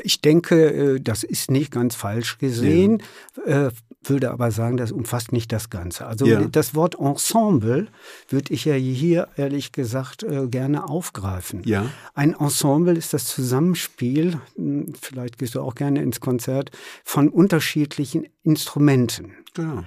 [0.03, 3.01] Ich denke, äh, das ist nicht ganz falsch gesehen,
[3.45, 3.67] ja.
[3.67, 3.71] Äh,
[4.09, 6.05] würde aber sagen, das umfasst nicht das Ganze.
[6.05, 6.41] Also ja.
[6.45, 7.87] das Wort Ensemble
[8.29, 11.61] würde ich ja hier ehrlich gesagt äh, gerne aufgreifen.
[11.65, 11.85] Ja.
[12.13, 16.71] Ein Ensemble ist das Zusammenspiel, hm, vielleicht gehst du auch gerne ins Konzert,
[17.03, 19.33] von unterschiedlichen Instrumenten.
[19.53, 19.83] Genau.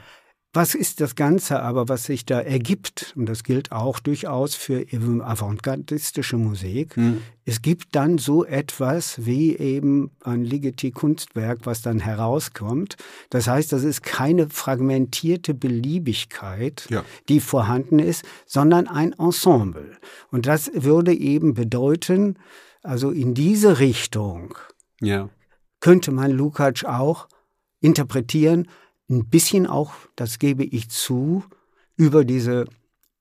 [0.56, 3.12] Was ist das Ganze aber, was sich da ergibt?
[3.14, 4.86] Und das gilt auch durchaus für
[5.22, 6.96] avantgardistische Musik.
[6.96, 7.20] Mhm.
[7.44, 12.96] Es gibt dann so etwas wie eben ein Ligeti-Kunstwerk, was dann herauskommt.
[13.28, 17.04] Das heißt, das ist keine fragmentierte Beliebigkeit, ja.
[17.28, 19.98] die vorhanden ist, sondern ein Ensemble.
[20.30, 22.38] Und das würde eben bedeuten,
[22.82, 24.54] also in diese Richtung
[25.02, 25.28] ja.
[25.80, 27.28] könnte man Lukács auch
[27.80, 28.68] interpretieren,
[29.08, 31.44] ein bisschen auch, das gebe ich zu,
[31.96, 32.66] über diese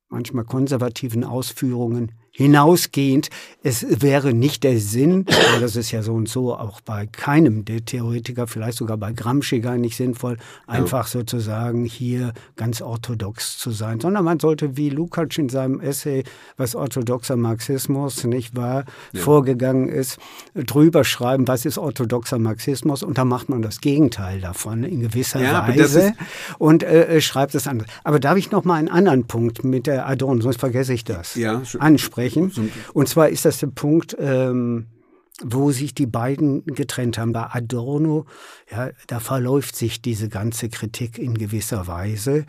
[0.09, 3.29] manchmal konservativen Ausführungen hinausgehend.
[3.63, 7.63] Es wäre nicht der Sinn, aber das ist ja so und so auch bei keinem
[7.63, 11.11] der Theoretiker, vielleicht sogar bei Gramsci gar nicht sinnvoll, einfach ja.
[11.11, 16.25] sozusagen hier ganz orthodox zu sein, sondern man sollte wie Lukács in seinem Essay,
[16.57, 18.83] was orthodoxer Marxismus nicht wahr,
[19.13, 19.21] ja.
[19.21, 20.19] vorgegangen ist,
[20.53, 25.41] drüber schreiben, was ist orthodoxer Marxismus und dann macht man das Gegenteil davon in gewisser
[25.41, 26.13] ja, Weise
[26.57, 27.87] und äh, schreibt es anders.
[28.03, 31.37] Aber darf ich noch mal einen anderen Punkt mit der Adorn, sonst vergesse ich das,
[31.79, 32.24] ansprechen?
[32.29, 32.71] Sprechen.
[32.93, 34.87] Und zwar ist das der Punkt, ähm,
[35.41, 37.33] wo sich die beiden getrennt haben.
[37.33, 38.25] Bei Adorno,
[38.71, 42.45] ja, da verläuft sich diese ganze Kritik in gewisser Weise.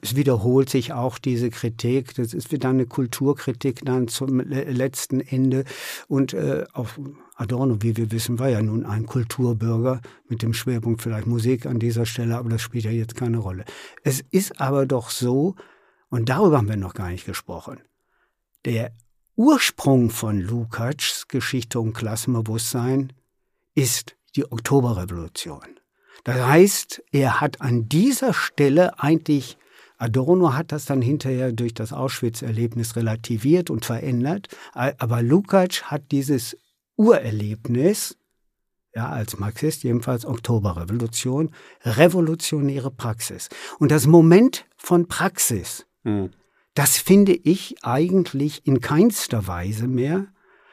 [0.00, 2.14] Es wiederholt sich auch diese Kritik.
[2.16, 5.64] Das ist wieder eine Kulturkritik dann zum letzten Ende.
[6.08, 6.88] Und äh, auch
[7.36, 11.78] Adorno, wie wir wissen, war ja nun ein Kulturbürger mit dem Schwerpunkt vielleicht Musik an
[11.78, 13.64] dieser Stelle, aber das spielt ja jetzt keine Rolle.
[14.02, 15.54] Es ist aber doch so,
[16.08, 17.78] und darüber haben wir noch gar nicht gesprochen,
[18.64, 18.92] der
[19.36, 23.12] Ursprung von Lukács Geschichte und Klassenbewusstsein
[23.74, 25.80] ist die Oktoberrevolution.
[26.22, 29.58] Das heißt, er hat an dieser Stelle eigentlich,
[29.98, 36.56] Adorno hat das dann hinterher durch das Auschwitz-Erlebnis relativiert und verändert, aber Lukács hat dieses
[36.96, 38.16] Urerlebnis,
[38.94, 41.50] ja, als Marxist jedenfalls Oktoberrevolution,
[41.82, 43.48] revolutionäre Praxis.
[43.80, 46.30] Und das Moment von Praxis, mhm.
[46.74, 50.26] Das finde ich eigentlich in keinster Weise mehr.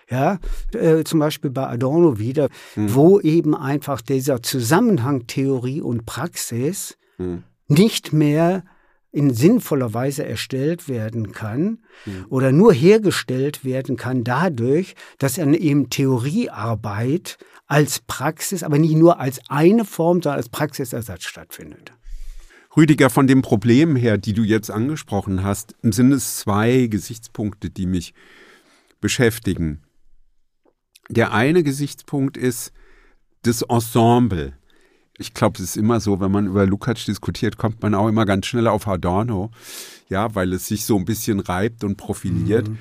[0.09, 0.39] Ja,
[0.73, 2.93] äh, zum Beispiel bei Adorno wieder, hm.
[2.93, 7.43] wo eben einfach dieser Zusammenhang Theorie und Praxis hm.
[7.69, 8.65] nicht mehr
[9.13, 12.25] in sinnvoller Weise erstellt werden kann hm.
[12.29, 17.37] oder nur hergestellt werden kann dadurch, dass an eben Theoriearbeit
[17.67, 21.93] als Praxis, aber nicht nur als eine Form, sondern als Praxisersatz stattfindet.
[22.75, 27.85] Rüdiger, von dem Problem her, die du jetzt angesprochen hast, sind es zwei Gesichtspunkte, die
[27.85, 28.13] mich
[29.01, 29.81] beschäftigen.
[31.09, 32.71] Der eine Gesichtspunkt ist
[33.41, 34.53] das Ensemble.
[35.17, 38.25] Ich glaube, es ist immer so, wenn man über Lukács diskutiert, kommt man auch immer
[38.25, 39.51] ganz schnell auf Adorno,
[40.07, 42.69] ja, weil es sich so ein bisschen reibt und profiliert.
[42.69, 42.77] Mhm.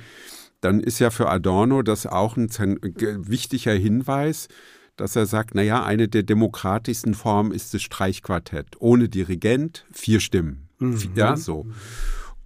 [0.61, 4.47] Dann ist ja für Adorno das auch ein wichtiger Hinweis,
[4.95, 8.75] dass er sagt, naja, eine der demokratischsten Formen ist das Streichquartett.
[8.79, 10.69] Ohne Dirigent, vier Stimmen.
[10.79, 11.11] Mhm.
[11.15, 11.65] Ja, so.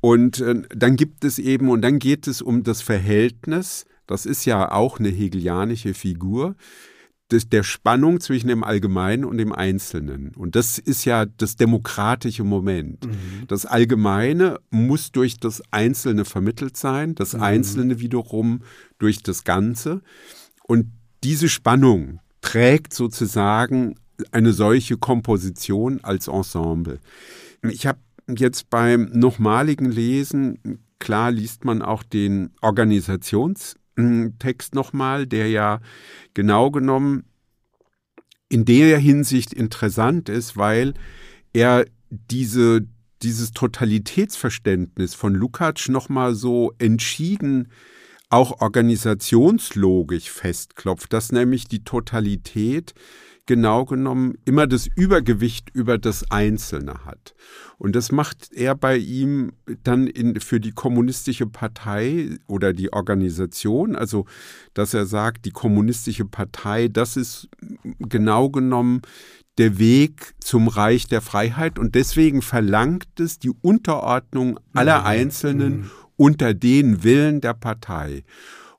[0.02, 4.46] Und äh, dann gibt es eben, und dann geht es um das Verhältnis, das ist
[4.46, 6.56] ja auch eine hegelianische Figur,
[7.32, 10.34] des, der Spannung zwischen dem Allgemeinen und dem Einzelnen.
[10.36, 13.06] Und das ist ja das demokratische Moment.
[13.06, 13.48] Mhm.
[13.48, 17.42] Das Allgemeine muss durch das Einzelne vermittelt sein, das mhm.
[17.42, 18.62] Einzelne wiederum
[19.00, 20.02] durch das Ganze.
[20.68, 20.92] Und
[21.24, 23.96] diese Spannung, trägt sozusagen
[24.32, 27.00] eine solche Komposition als Ensemble.
[27.64, 27.98] Ich habe
[28.38, 35.80] jetzt beim nochmaligen Lesen, klar liest man auch den Organisationstext nochmal, der ja
[36.36, 37.24] genau genommen
[38.48, 40.94] in der Hinsicht interessant ist, weil
[41.52, 42.86] er diese,
[43.24, 47.70] dieses Totalitätsverständnis von Lukács nochmal so entschieden
[48.36, 52.94] auch organisationslogisch festklopft, dass nämlich die Totalität
[53.46, 57.34] genau genommen immer das Übergewicht über das Einzelne hat.
[57.78, 63.96] Und das macht er bei ihm dann in, für die kommunistische Partei oder die Organisation,
[63.96, 64.26] also
[64.74, 67.48] dass er sagt, die kommunistische Partei, das ist
[68.00, 69.02] genau genommen
[69.58, 75.06] der Weg zum Reich der Freiheit und deswegen verlangt es die Unterordnung aller mhm.
[75.06, 75.92] Einzelnen mhm.
[76.18, 78.24] Unter den Willen der Partei.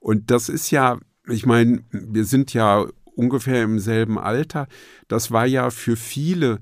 [0.00, 4.68] Und das ist ja, ich meine, wir sind ja ungefähr im selben Alter.
[5.08, 6.60] Das war ja für viele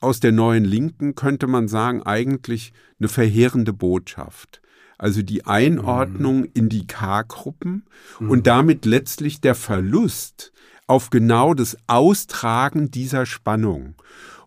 [0.00, 4.60] aus der neuen Linken, könnte man sagen, eigentlich eine verheerende Botschaft.
[4.98, 6.50] Also die Einordnung mhm.
[6.54, 7.84] in die K-Gruppen
[8.20, 8.30] mhm.
[8.30, 10.52] und damit letztlich der Verlust
[10.86, 13.94] auf genau das Austragen dieser Spannung.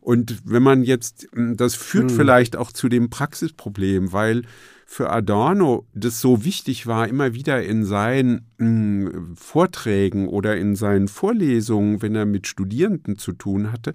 [0.01, 2.15] Und wenn man jetzt, das führt mhm.
[2.15, 4.43] vielleicht auch zu dem Praxisproblem, weil
[4.92, 10.76] für Adorno das so wichtig war, immer wieder in seinen mh, hm, Vorträgen oder in
[10.76, 13.94] seinen Vorlesungen, wenn er mit Studierenden zu tun hatte,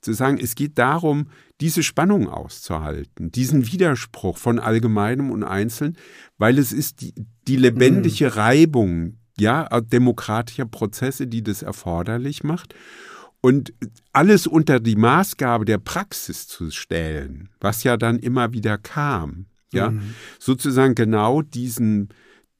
[0.00, 1.30] zu sagen, es geht darum,
[1.60, 5.98] diese Spannung auszuhalten, diesen Widerspruch von Allgemeinem und Einzelnen,
[6.38, 7.12] weil es ist die,
[7.48, 8.30] die lebendige mhm.
[8.30, 12.72] Reibung ja, demokratischer Prozesse, die das erforderlich macht.
[13.40, 13.74] Und
[14.12, 19.90] alles unter die Maßgabe der Praxis zu stellen, was ja dann immer wieder kam, ja,
[19.90, 20.14] mhm.
[20.38, 22.08] sozusagen genau diesen,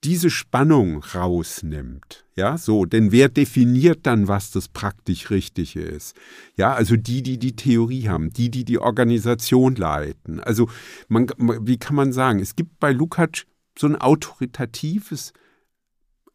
[0.04, 2.24] diese Spannung rausnimmt.
[2.36, 6.14] Ja, so, denn wer definiert dann, was das praktisch Richtige ist?
[6.56, 10.40] Ja, also die, die die Theorie haben, die, die die Organisation leiten.
[10.40, 10.68] Also,
[11.08, 13.46] man, wie kann man sagen, es gibt bei Lukács
[13.78, 15.32] so ein autoritatives,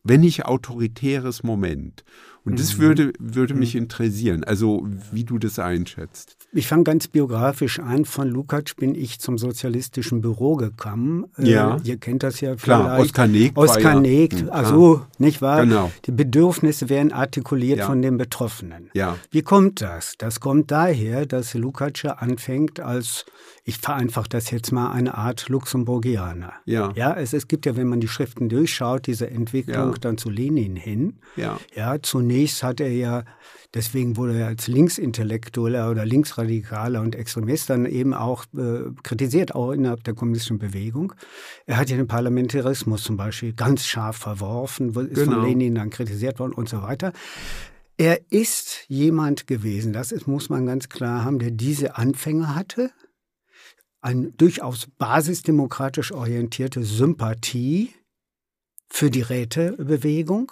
[0.04, 2.04] wenn nicht autoritäres Moment.
[2.44, 2.82] Und das mhm.
[2.82, 3.82] würde, würde mich mhm.
[3.82, 6.38] interessieren, also wie du das einschätzt.
[6.54, 8.04] Ich fange ganz biografisch an.
[8.04, 11.26] Von Lukács bin ich zum sozialistischen Büro gekommen.
[11.38, 11.78] Äh, ja.
[11.78, 13.12] Äh, ihr kennt das ja klar, vielleicht.
[13.12, 13.58] Oskar Negt.
[13.58, 15.66] Oskar Negt, ja, also, nicht wahr?
[15.66, 15.92] Genau.
[16.06, 17.86] Die Bedürfnisse werden artikuliert ja.
[17.86, 18.90] von den Betroffenen.
[18.94, 19.18] Ja.
[19.30, 20.16] Wie kommt das?
[20.18, 23.26] Das kommt daher, dass Lukács anfängt als
[23.64, 26.54] ich vereinfache das jetzt mal, eine Art Luxemburgianer.
[26.66, 26.92] Ja.
[26.96, 29.98] Ja, es, es gibt ja, wenn man die Schriften durchschaut, diese Entwicklung ja.
[30.02, 31.20] dann zu Lenin hin.
[31.36, 31.60] Ja.
[31.76, 33.24] Ja, zunächst hat er ja,
[33.76, 39.72] deswegen wurde er als Linksintellektueller oder Linksradikaler und Extremist dann eben auch äh, kritisiert, auch
[39.72, 41.14] innerhalb der kommunistischen Bewegung.
[41.68, 45.34] Er hat ja den Parlamentarismus zum Beispiel ganz scharf verworfen, ist genau.
[45.34, 47.14] von Lenin dann kritisiert worden und so weiter.
[47.98, 52.90] Er ist jemand gewesen, das ist, muss man ganz klar haben, der diese Anfänge hatte,
[54.02, 57.94] eine durchaus basisdemokratisch orientierte Sympathie
[58.90, 60.52] für die Rätebewegung.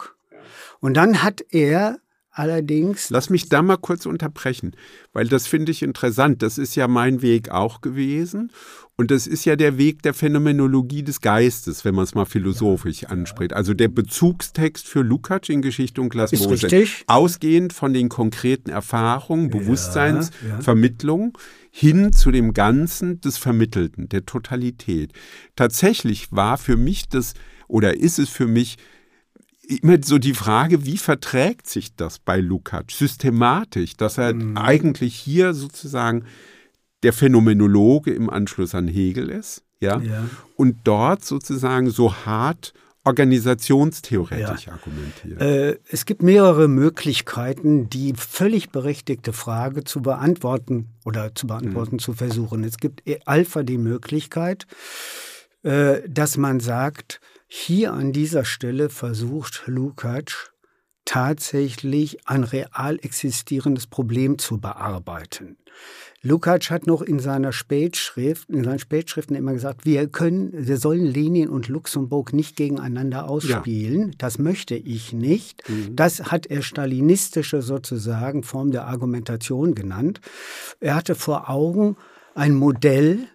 [0.79, 1.99] Und dann hat er
[2.31, 3.09] allerdings.
[3.09, 4.75] Lass mich da mal kurz unterbrechen,
[5.13, 6.41] weil das finde ich interessant.
[6.41, 8.51] Das ist ja mein Weg auch gewesen.
[8.99, 13.03] Und das ist ja der Weg der Phänomenologie des Geistes, wenn man es mal philosophisch
[13.03, 13.53] ja, anspricht.
[13.53, 16.85] Also der Bezugstext für Lukács in Geschichte und Glasmose.
[17.07, 21.41] Ausgehend von den konkreten Erfahrungen, Bewusstseinsvermittlung ja,
[21.71, 25.13] hin zu dem Ganzen des Vermittelten, der Totalität.
[25.55, 27.35] Tatsächlich war für mich das
[27.69, 28.75] oder ist es für mich
[29.65, 34.57] immer so die Frage, wie verträgt sich das bei Lukács systematisch, dass er mhm.
[34.57, 36.25] eigentlich hier sozusagen
[37.03, 40.29] der Phänomenologe im Anschluss an Hegel ist, ja, ja.
[40.55, 42.73] und dort sozusagen so hart
[43.05, 44.73] organisationstheoretisch ja.
[44.73, 45.41] argumentiert.
[45.41, 51.99] Äh, es gibt mehrere Möglichkeiten, die völlig berechtigte Frage zu beantworten oder zu beantworten mhm.
[51.99, 52.63] zu versuchen.
[52.63, 54.67] Es gibt Alpha die Möglichkeit,
[55.63, 60.51] äh, dass man sagt, hier an dieser Stelle versucht Lukács
[61.05, 65.57] tatsächlich ein real existierendes Problem zu bearbeiten.
[66.21, 71.05] Lukács hat noch in seiner Spätschrift, in seinen Spätschriften immer gesagt, wir können, wir sollen
[71.05, 74.09] Lenin und Luxemburg nicht gegeneinander ausspielen.
[74.09, 74.15] Ja.
[74.17, 75.67] Das möchte ich nicht.
[75.69, 75.95] Mhm.
[75.95, 80.19] Das hat er stalinistische sozusagen Form der Argumentation genannt.
[80.81, 81.95] Er hatte vor Augen
[82.35, 83.27] ein Modell,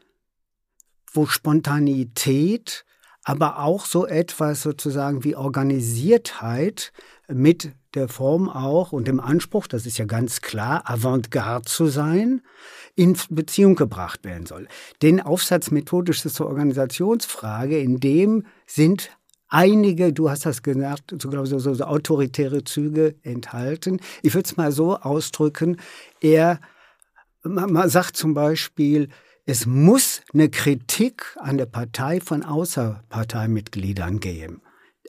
[1.11, 2.85] wo Spontanität,
[3.22, 6.93] aber auch so etwas sozusagen wie Organisiertheit
[7.29, 12.43] mit der Form auch und dem Anspruch, das ist ja ganz klar, Avantgarde zu sein,
[12.95, 14.68] in Beziehung gebracht werden soll.
[15.03, 19.11] Den Aufsatz methodisch zur Organisationsfrage, in dem sind
[19.49, 24.01] einige, du hast das gesagt, so, glaube ich, so, so autoritäre Züge enthalten.
[24.22, 25.79] Ich würde es mal so ausdrücken,
[26.20, 26.61] er
[27.43, 29.09] man, man sagt zum Beispiel,
[29.47, 34.62] es muss eine Kritik an der Partei von Außerparteimitgliedern geben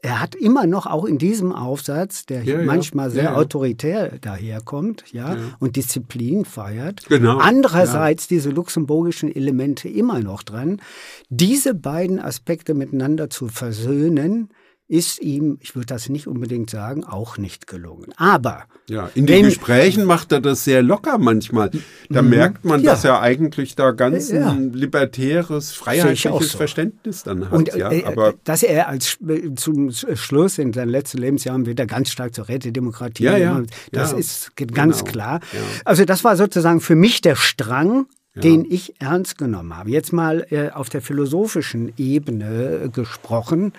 [0.05, 4.19] er hat immer noch auch in diesem Aufsatz, der ja, manchmal ja, sehr ja, autoritär
[4.19, 7.05] daherkommt, ja, und Disziplin feiert.
[7.09, 7.39] Genau.
[7.39, 10.79] Andererseits diese luxemburgischen Elemente immer noch dran.
[11.29, 14.49] Diese beiden Aspekte miteinander zu versöhnen,
[14.87, 18.13] ist ihm, ich würde das nicht unbedingt sagen, auch nicht gelungen.
[18.17, 21.71] Aber ja, in den wenn, Gesprächen macht er das sehr locker manchmal.
[22.09, 22.29] Da mhm.
[22.29, 22.91] merkt man, ja.
[22.91, 24.51] dass er eigentlich da ganz ja.
[24.51, 26.57] ein libertäres, freiheitliches so.
[26.57, 27.53] Verständnis dann hat.
[27.53, 29.17] Und ja, äh, aber dass er als
[29.55, 33.63] zum Schluss in seinen letzten Lebensjahren wieder ganz stark zur Rätedemokratie, ja, ja.
[33.91, 35.11] das ist ganz genau.
[35.11, 35.39] klar.
[35.83, 38.05] Also das war sozusagen für mich der Strang,
[38.35, 38.41] ja.
[38.41, 39.89] den ich ernst genommen habe.
[39.89, 43.73] Jetzt mal äh, auf der philosophischen Ebene äh, gesprochen.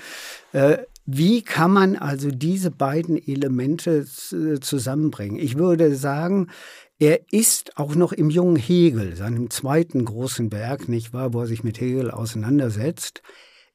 [0.52, 5.38] Äh, wie kann man also diese beiden Elemente zusammenbringen?
[5.38, 6.48] Ich würde sagen,
[6.98, 11.46] er ist auch noch im jungen Hegel, seinem zweiten großen Werk, nicht wahr, wo er
[11.46, 13.22] sich mit Hegel auseinandersetzt,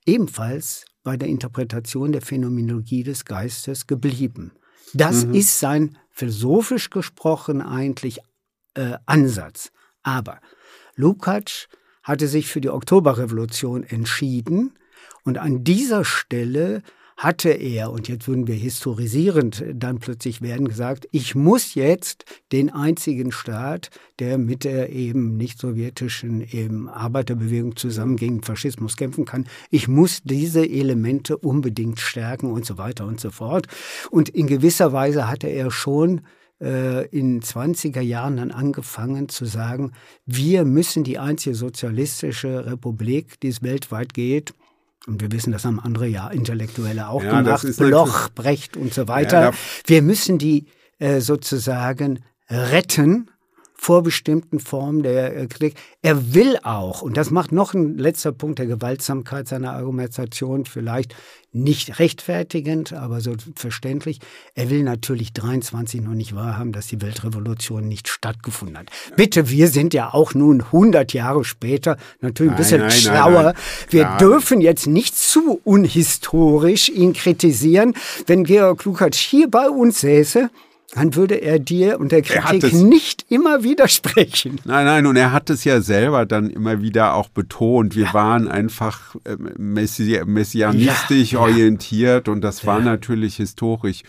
[0.06, 4.52] ebenfalls bei der Interpretation der Phänomenologie des Geistes geblieben.
[4.94, 5.36] Das mhm.
[5.36, 8.20] ist sein philosophisch gesprochen eigentlich
[8.74, 9.72] äh, Ansatz.
[10.04, 10.42] Aber
[10.96, 11.68] Lukács
[12.04, 14.74] hatte sich für die Oktoberrevolution entschieden
[15.24, 16.82] und an dieser Stelle
[17.22, 22.72] hatte er, und jetzt würden wir historisierend dann plötzlich werden, gesagt, ich muss jetzt den
[22.72, 29.46] einzigen Staat, der mit der eben nicht sowjetischen eben Arbeiterbewegung zusammen gegen Faschismus kämpfen kann,
[29.70, 33.68] ich muss diese Elemente unbedingt stärken und so weiter und so fort.
[34.10, 36.22] Und in gewisser Weise hatte er schon
[36.60, 39.92] äh, in 20er Jahren dann angefangen zu sagen,
[40.26, 44.56] wir müssen die einzige sozialistische Republik, die es weltweit geht,
[45.08, 49.08] und wir wissen, das haben andere ja Intellektuelle auch ja, gemacht, Bloch, Brecht und so
[49.08, 49.42] weiter.
[49.42, 49.52] Ja,
[49.88, 50.68] wir müssen die
[51.00, 53.31] äh, sozusagen retten
[53.82, 55.74] vor bestimmten Formen der äh, Kritik.
[56.04, 61.16] Er will auch, und das macht noch ein letzter Punkt der Gewaltsamkeit seiner Argumentation vielleicht
[61.52, 64.20] nicht rechtfertigend, aber so verständlich.
[64.54, 68.92] Er will natürlich 23 noch nicht wahrhaben, dass die Weltrevolution nicht stattgefunden hat.
[69.16, 73.44] Bitte, wir sind ja auch nun 100 Jahre später natürlich ein bisschen nein, nein, schlauer.
[73.44, 73.56] Nein,
[73.90, 77.96] wir dürfen jetzt nicht zu unhistorisch ihn kritisieren.
[78.28, 80.52] Wenn Georg Lukacs hier bei uns säße,
[80.94, 84.60] dann würde er dir und der Kritik nicht immer widersprechen.
[84.66, 87.96] Nein, nein, und er hat es ja selber dann immer wieder auch betont.
[87.96, 88.14] Wir ja.
[88.14, 94.04] waren einfach äh, messi messianistisch ja, orientiert und das war natürlich historisch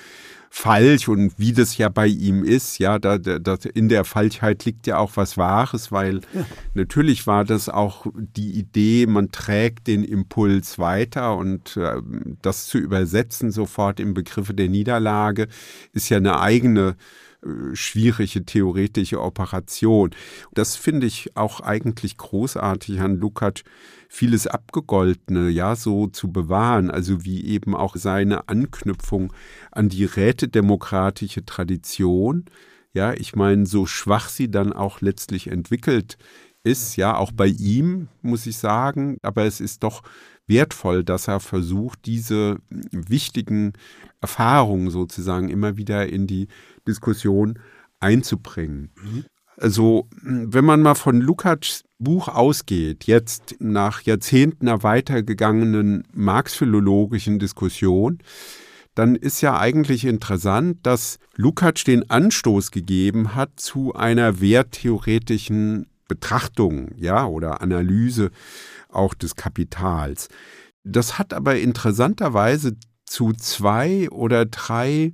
[0.54, 4.86] falsch und wie das ja bei ihm ist, ja, da, da, in der Falschheit liegt
[4.86, 6.44] ja auch was Wahres, weil ja.
[6.74, 12.02] natürlich war das auch die Idee, man trägt den Impuls weiter und äh,
[12.42, 15.48] das zu übersetzen sofort in Begriffe der Niederlage
[15.94, 16.96] ist ja eine eigene
[17.42, 20.10] äh, schwierige theoretische Operation.
[20.52, 23.64] Das finde ich auch eigentlich großartig an Lukács
[24.14, 29.32] vieles Abgegoltene, ja, so zu bewahren, also wie eben auch seine Anknüpfung
[29.70, 32.44] an die rätedemokratische Tradition,
[32.92, 36.18] ja, ich meine, so schwach sie dann auch letztlich entwickelt
[36.62, 40.02] ist, ja, auch bei ihm, muss ich sagen, aber es ist doch
[40.46, 42.58] wertvoll, dass er versucht, diese
[42.90, 43.72] wichtigen
[44.20, 46.48] Erfahrungen sozusagen immer wieder in die
[46.86, 47.58] Diskussion
[47.98, 48.90] einzubringen.
[49.02, 49.24] Mhm.
[49.62, 58.18] Also, wenn man mal von Lukács Buch ausgeht, jetzt nach Jahrzehnten einer weitergegangenen marxphilologischen Diskussion,
[58.96, 66.90] dann ist ja eigentlich interessant, dass Lukács den Anstoß gegeben hat zu einer werttheoretischen Betrachtung,
[66.96, 68.32] ja, oder Analyse
[68.88, 70.26] auch des Kapitals.
[70.82, 72.74] Das hat aber interessanterweise
[73.06, 75.12] zu zwei oder drei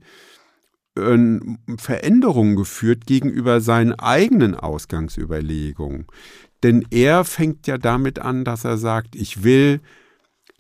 [1.79, 6.07] Veränderungen geführt gegenüber seinen eigenen Ausgangsüberlegungen.
[6.63, 9.81] Denn er fängt ja damit an, dass er sagt, ich will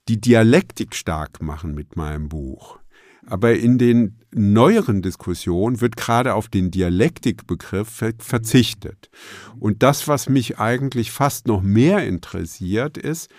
[0.09, 2.79] die Dialektik stark machen mit meinem Buch.
[3.27, 9.11] Aber in den neueren Diskussionen wird gerade auf den Dialektikbegriff verzichtet.
[9.59, 13.31] Und das, was mich eigentlich fast noch mehr interessiert, ist,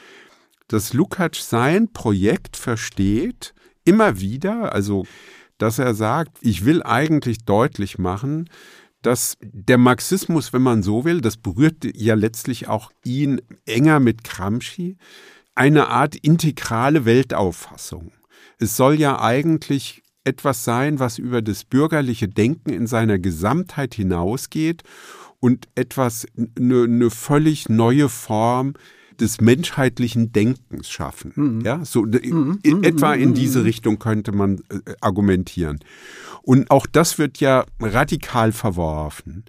[0.68, 5.06] dass Lukács sein Projekt versteht, immer wieder, also
[5.60, 8.50] dass er sagt, ich will eigentlich deutlich machen,
[9.02, 14.24] dass der Marxismus, wenn man so will, das berührt ja letztlich auch ihn enger mit
[14.24, 14.98] Gramsci,
[15.56, 18.12] eine Art integrale Weltauffassung.
[18.58, 24.84] Es soll ja eigentlich etwas sein, was über das bürgerliche Denken in seiner Gesamtheit hinausgeht
[25.40, 26.26] und etwas,
[26.58, 28.74] eine, eine völlig neue Form
[29.22, 31.32] des menschheitlichen Denkens schaffen.
[31.36, 31.62] Mhm.
[31.62, 32.60] Ja, so mhm.
[32.64, 35.80] in, etwa in diese Richtung könnte man äh, argumentieren.
[36.42, 39.46] Und auch das wird ja radikal verworfen.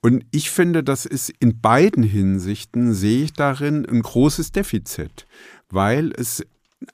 [0.00, 5.26] Und ich finde, das ist in beiden Hinsichten, sehe ich darin ein großes Defizit,
[5.68, 6.44] weil es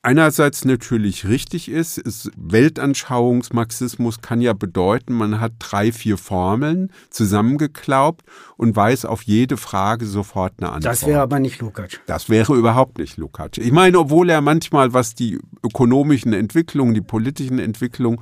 [0.02, 8.22] einerseits natürlich richtig ist, ist Weltanschauungsmarxismus kann ja bedeuten, man hat drei, vier Formeln zusammengeklaubt
[8.56, 10.92] und weiß auf jede Frage sofort eine Antwort.
[10.92, 12.00] Das wäre aber nicht Lukács.
[12.06, 13.58] Das wäre überhaupt nicht Lukács.
[13.58, 18.20] Ich meine, obwohl er manchmal, was die ökonomischen Entwicklungen, die politischen Entwicklungen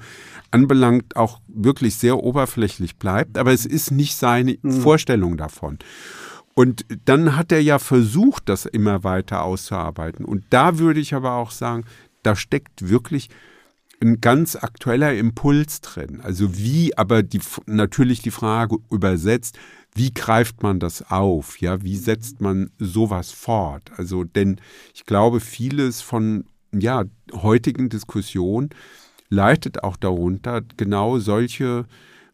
[0.51, 4.73] anbelangt, auch wirklich sehr oberflächlich bleibt, aber es ist nicht seine mhm.
[4.73, 5.79] Vorstellung davon.
[6.61, 10.27] Und dann hat er ja versucht, das immer weiter auszuarbeiten.
[10.27, 11.87] Und da würde ich aber auch sagen,
[12.23, 13.31] da steckt wirklich
[14.03, 16.21] ein ganz aktueller Impuls drin.
[16.21, 19.59] Also wie, aber die, natürlich die Frage übersetzt,
[19.95, 21.59] wie greift man das auf?
[21.63, 23.93] Ja, wie setzt man sowas fort?
[23.97, 24.61] Also, denn
[24.93, 28.69] ich glaube, vieles von, ja, heutigen Diskussionen
[29.31, 31.87] leitet auch darunter, genau solche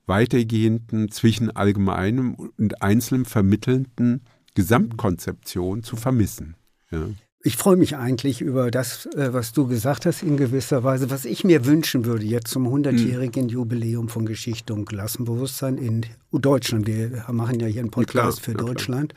[0.07, 4.23] weitergehenden, zwischen allgemeinem und einzelnen vermittelnden
[4.55, 6.57] Gesamtkonzeption zu vermissen.
[6.91, 7.09] Ja.
[7.43, 11.11] Ich freue mich eigentlich über das, äh, was du gesagt hast in gewisser Weise.
[11.11, 16.89] Was ich mir wünschen würde jetzt zum 100-jährigen Jubiläum von Geschichte und Klassenbewusstsein in Deutschland.
[16.89, 19.15] Wir machen ja hier einen Podcast klar, für Deutschland.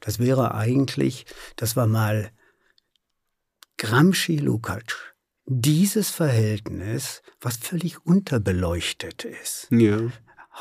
[0.00, 2.30] Das wäre eigentlich, dass wir mal
[3.78, 5.09] Gramsci Lukács
[5.52, 9.66] dieses Verhältnis, was völlig unterbeleuchtet ist.
[9.70, 9.98] Ja.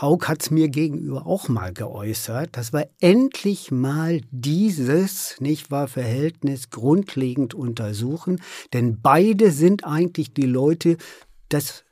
[0.01, 5.87] Haug hat es mir gegenüber auch mal geäußert, dass wir endlich mal dieses, nicht wahr,
[5.87, 8.41] Verhältnis grundlegend untersuchen,
[8.73, 10.97] denn beide sind eigentlich die Leute,
[11.49, 11.83] das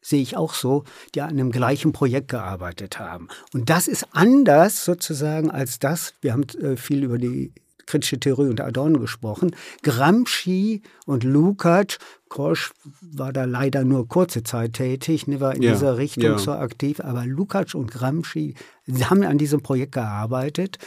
[0.00, 0.84] sehe ich auch so,
[1.14, 3.28] die an einem gleichen Projekt gearbeitet haben.
[3.52, 7.52] Und das ist anders sozusagen als das, wir haben äh, viel über die
[7.86, 9.54] kritische Theorie unter Adorno gesprochen.
[9.82, 15.72] Gramsci und Lukács, Korsch war da leider nur kurze Zeit tätig, ne, war in ja,
[15.72, 16.38] dieser Richtung ja.
[16.38, 18.54] so aktiv, aber Lukács und Gramsci
[19.04, 20.78] haben an diesem Projekt gearbeitet.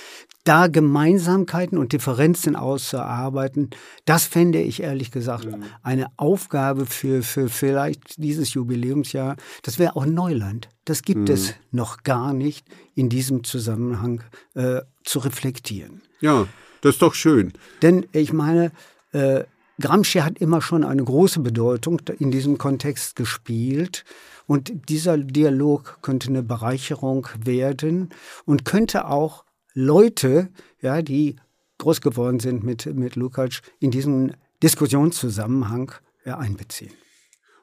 [0.43, 3.70] Da Gemeinsamkeiten und Differenzen auszuarbeiten,
[4.06, 5.58] das fände ich ehrlich gesagt ja.
[5.84, 9.36] eine Aufgabe für, für vielleicht dieses Jubiläumsjahr.
[9.64, 10.70] Das wäre auch Neuland.
[10.86, 11.34] Das gibt mhm.
[11.34, 14.24] es noch gar nicht in diesem Zusammenhang
[14.56, 16.02] äh, zu reflektieren.
[16.20, 16.47] Ja,
[16.82, 17.54] das ist doch schön.
[17.82, 18.72] Denn ich meine,
[19.12, 19.44] äh,
[19.80, 24.04] Gramsci hat immer schon eine große Bedeutung in diesem Kontext gespielt.
[24.46, 28.10] Und dieser Dialog könnte eine Bereicherung werden
[28.46, 30.50] und könnte auch Leute,
[30.82, 31.38] ja, die
[31.78, 35.94] groß geworden sind mit, mit Lukács, in diesen Diskussionszusammenhang
[36.26, 36.92] ja, einbeziehen.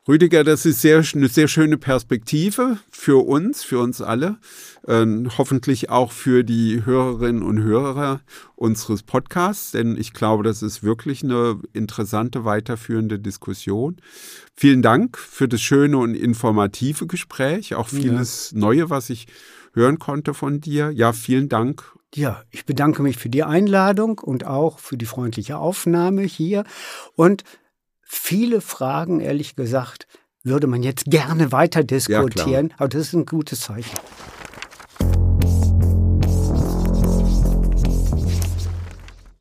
[0.08, 4.36] Rüdiger, das ist sehr, eine sehr schöne Perspektive für uns, für uns alle,
[4.86, 5.04] äh,
[5.36, 8.20] hoffentlich auch für die Hörerinnen und Hörer
[8.54, 13.96] unseres Podcasts, denn ich glaube, das ist wirklich eine interessante weiterführende Diskussion.
[14.54, 18.60] Vielen Dank für das schöne und informative Gespräch, auch vieles ja.
[18.60, 19.26] Neue, was ich
[19.74, 20.92] hören konnte von dir.
[20.92, 21.82] Ja, vielen Dank.
[22.14, 26.62] Ja, ich bedanke mich für die Einladung und auch für die freundliche Aufnahme hier
[27.16, 27.42] und
[28.06, 30.06] viele Fragen, ehrlich gesagt,
[30.42, 33.96] würde man jetzt gerne weiter diskutieren, ja, aber das ist ein gutes Zeichen.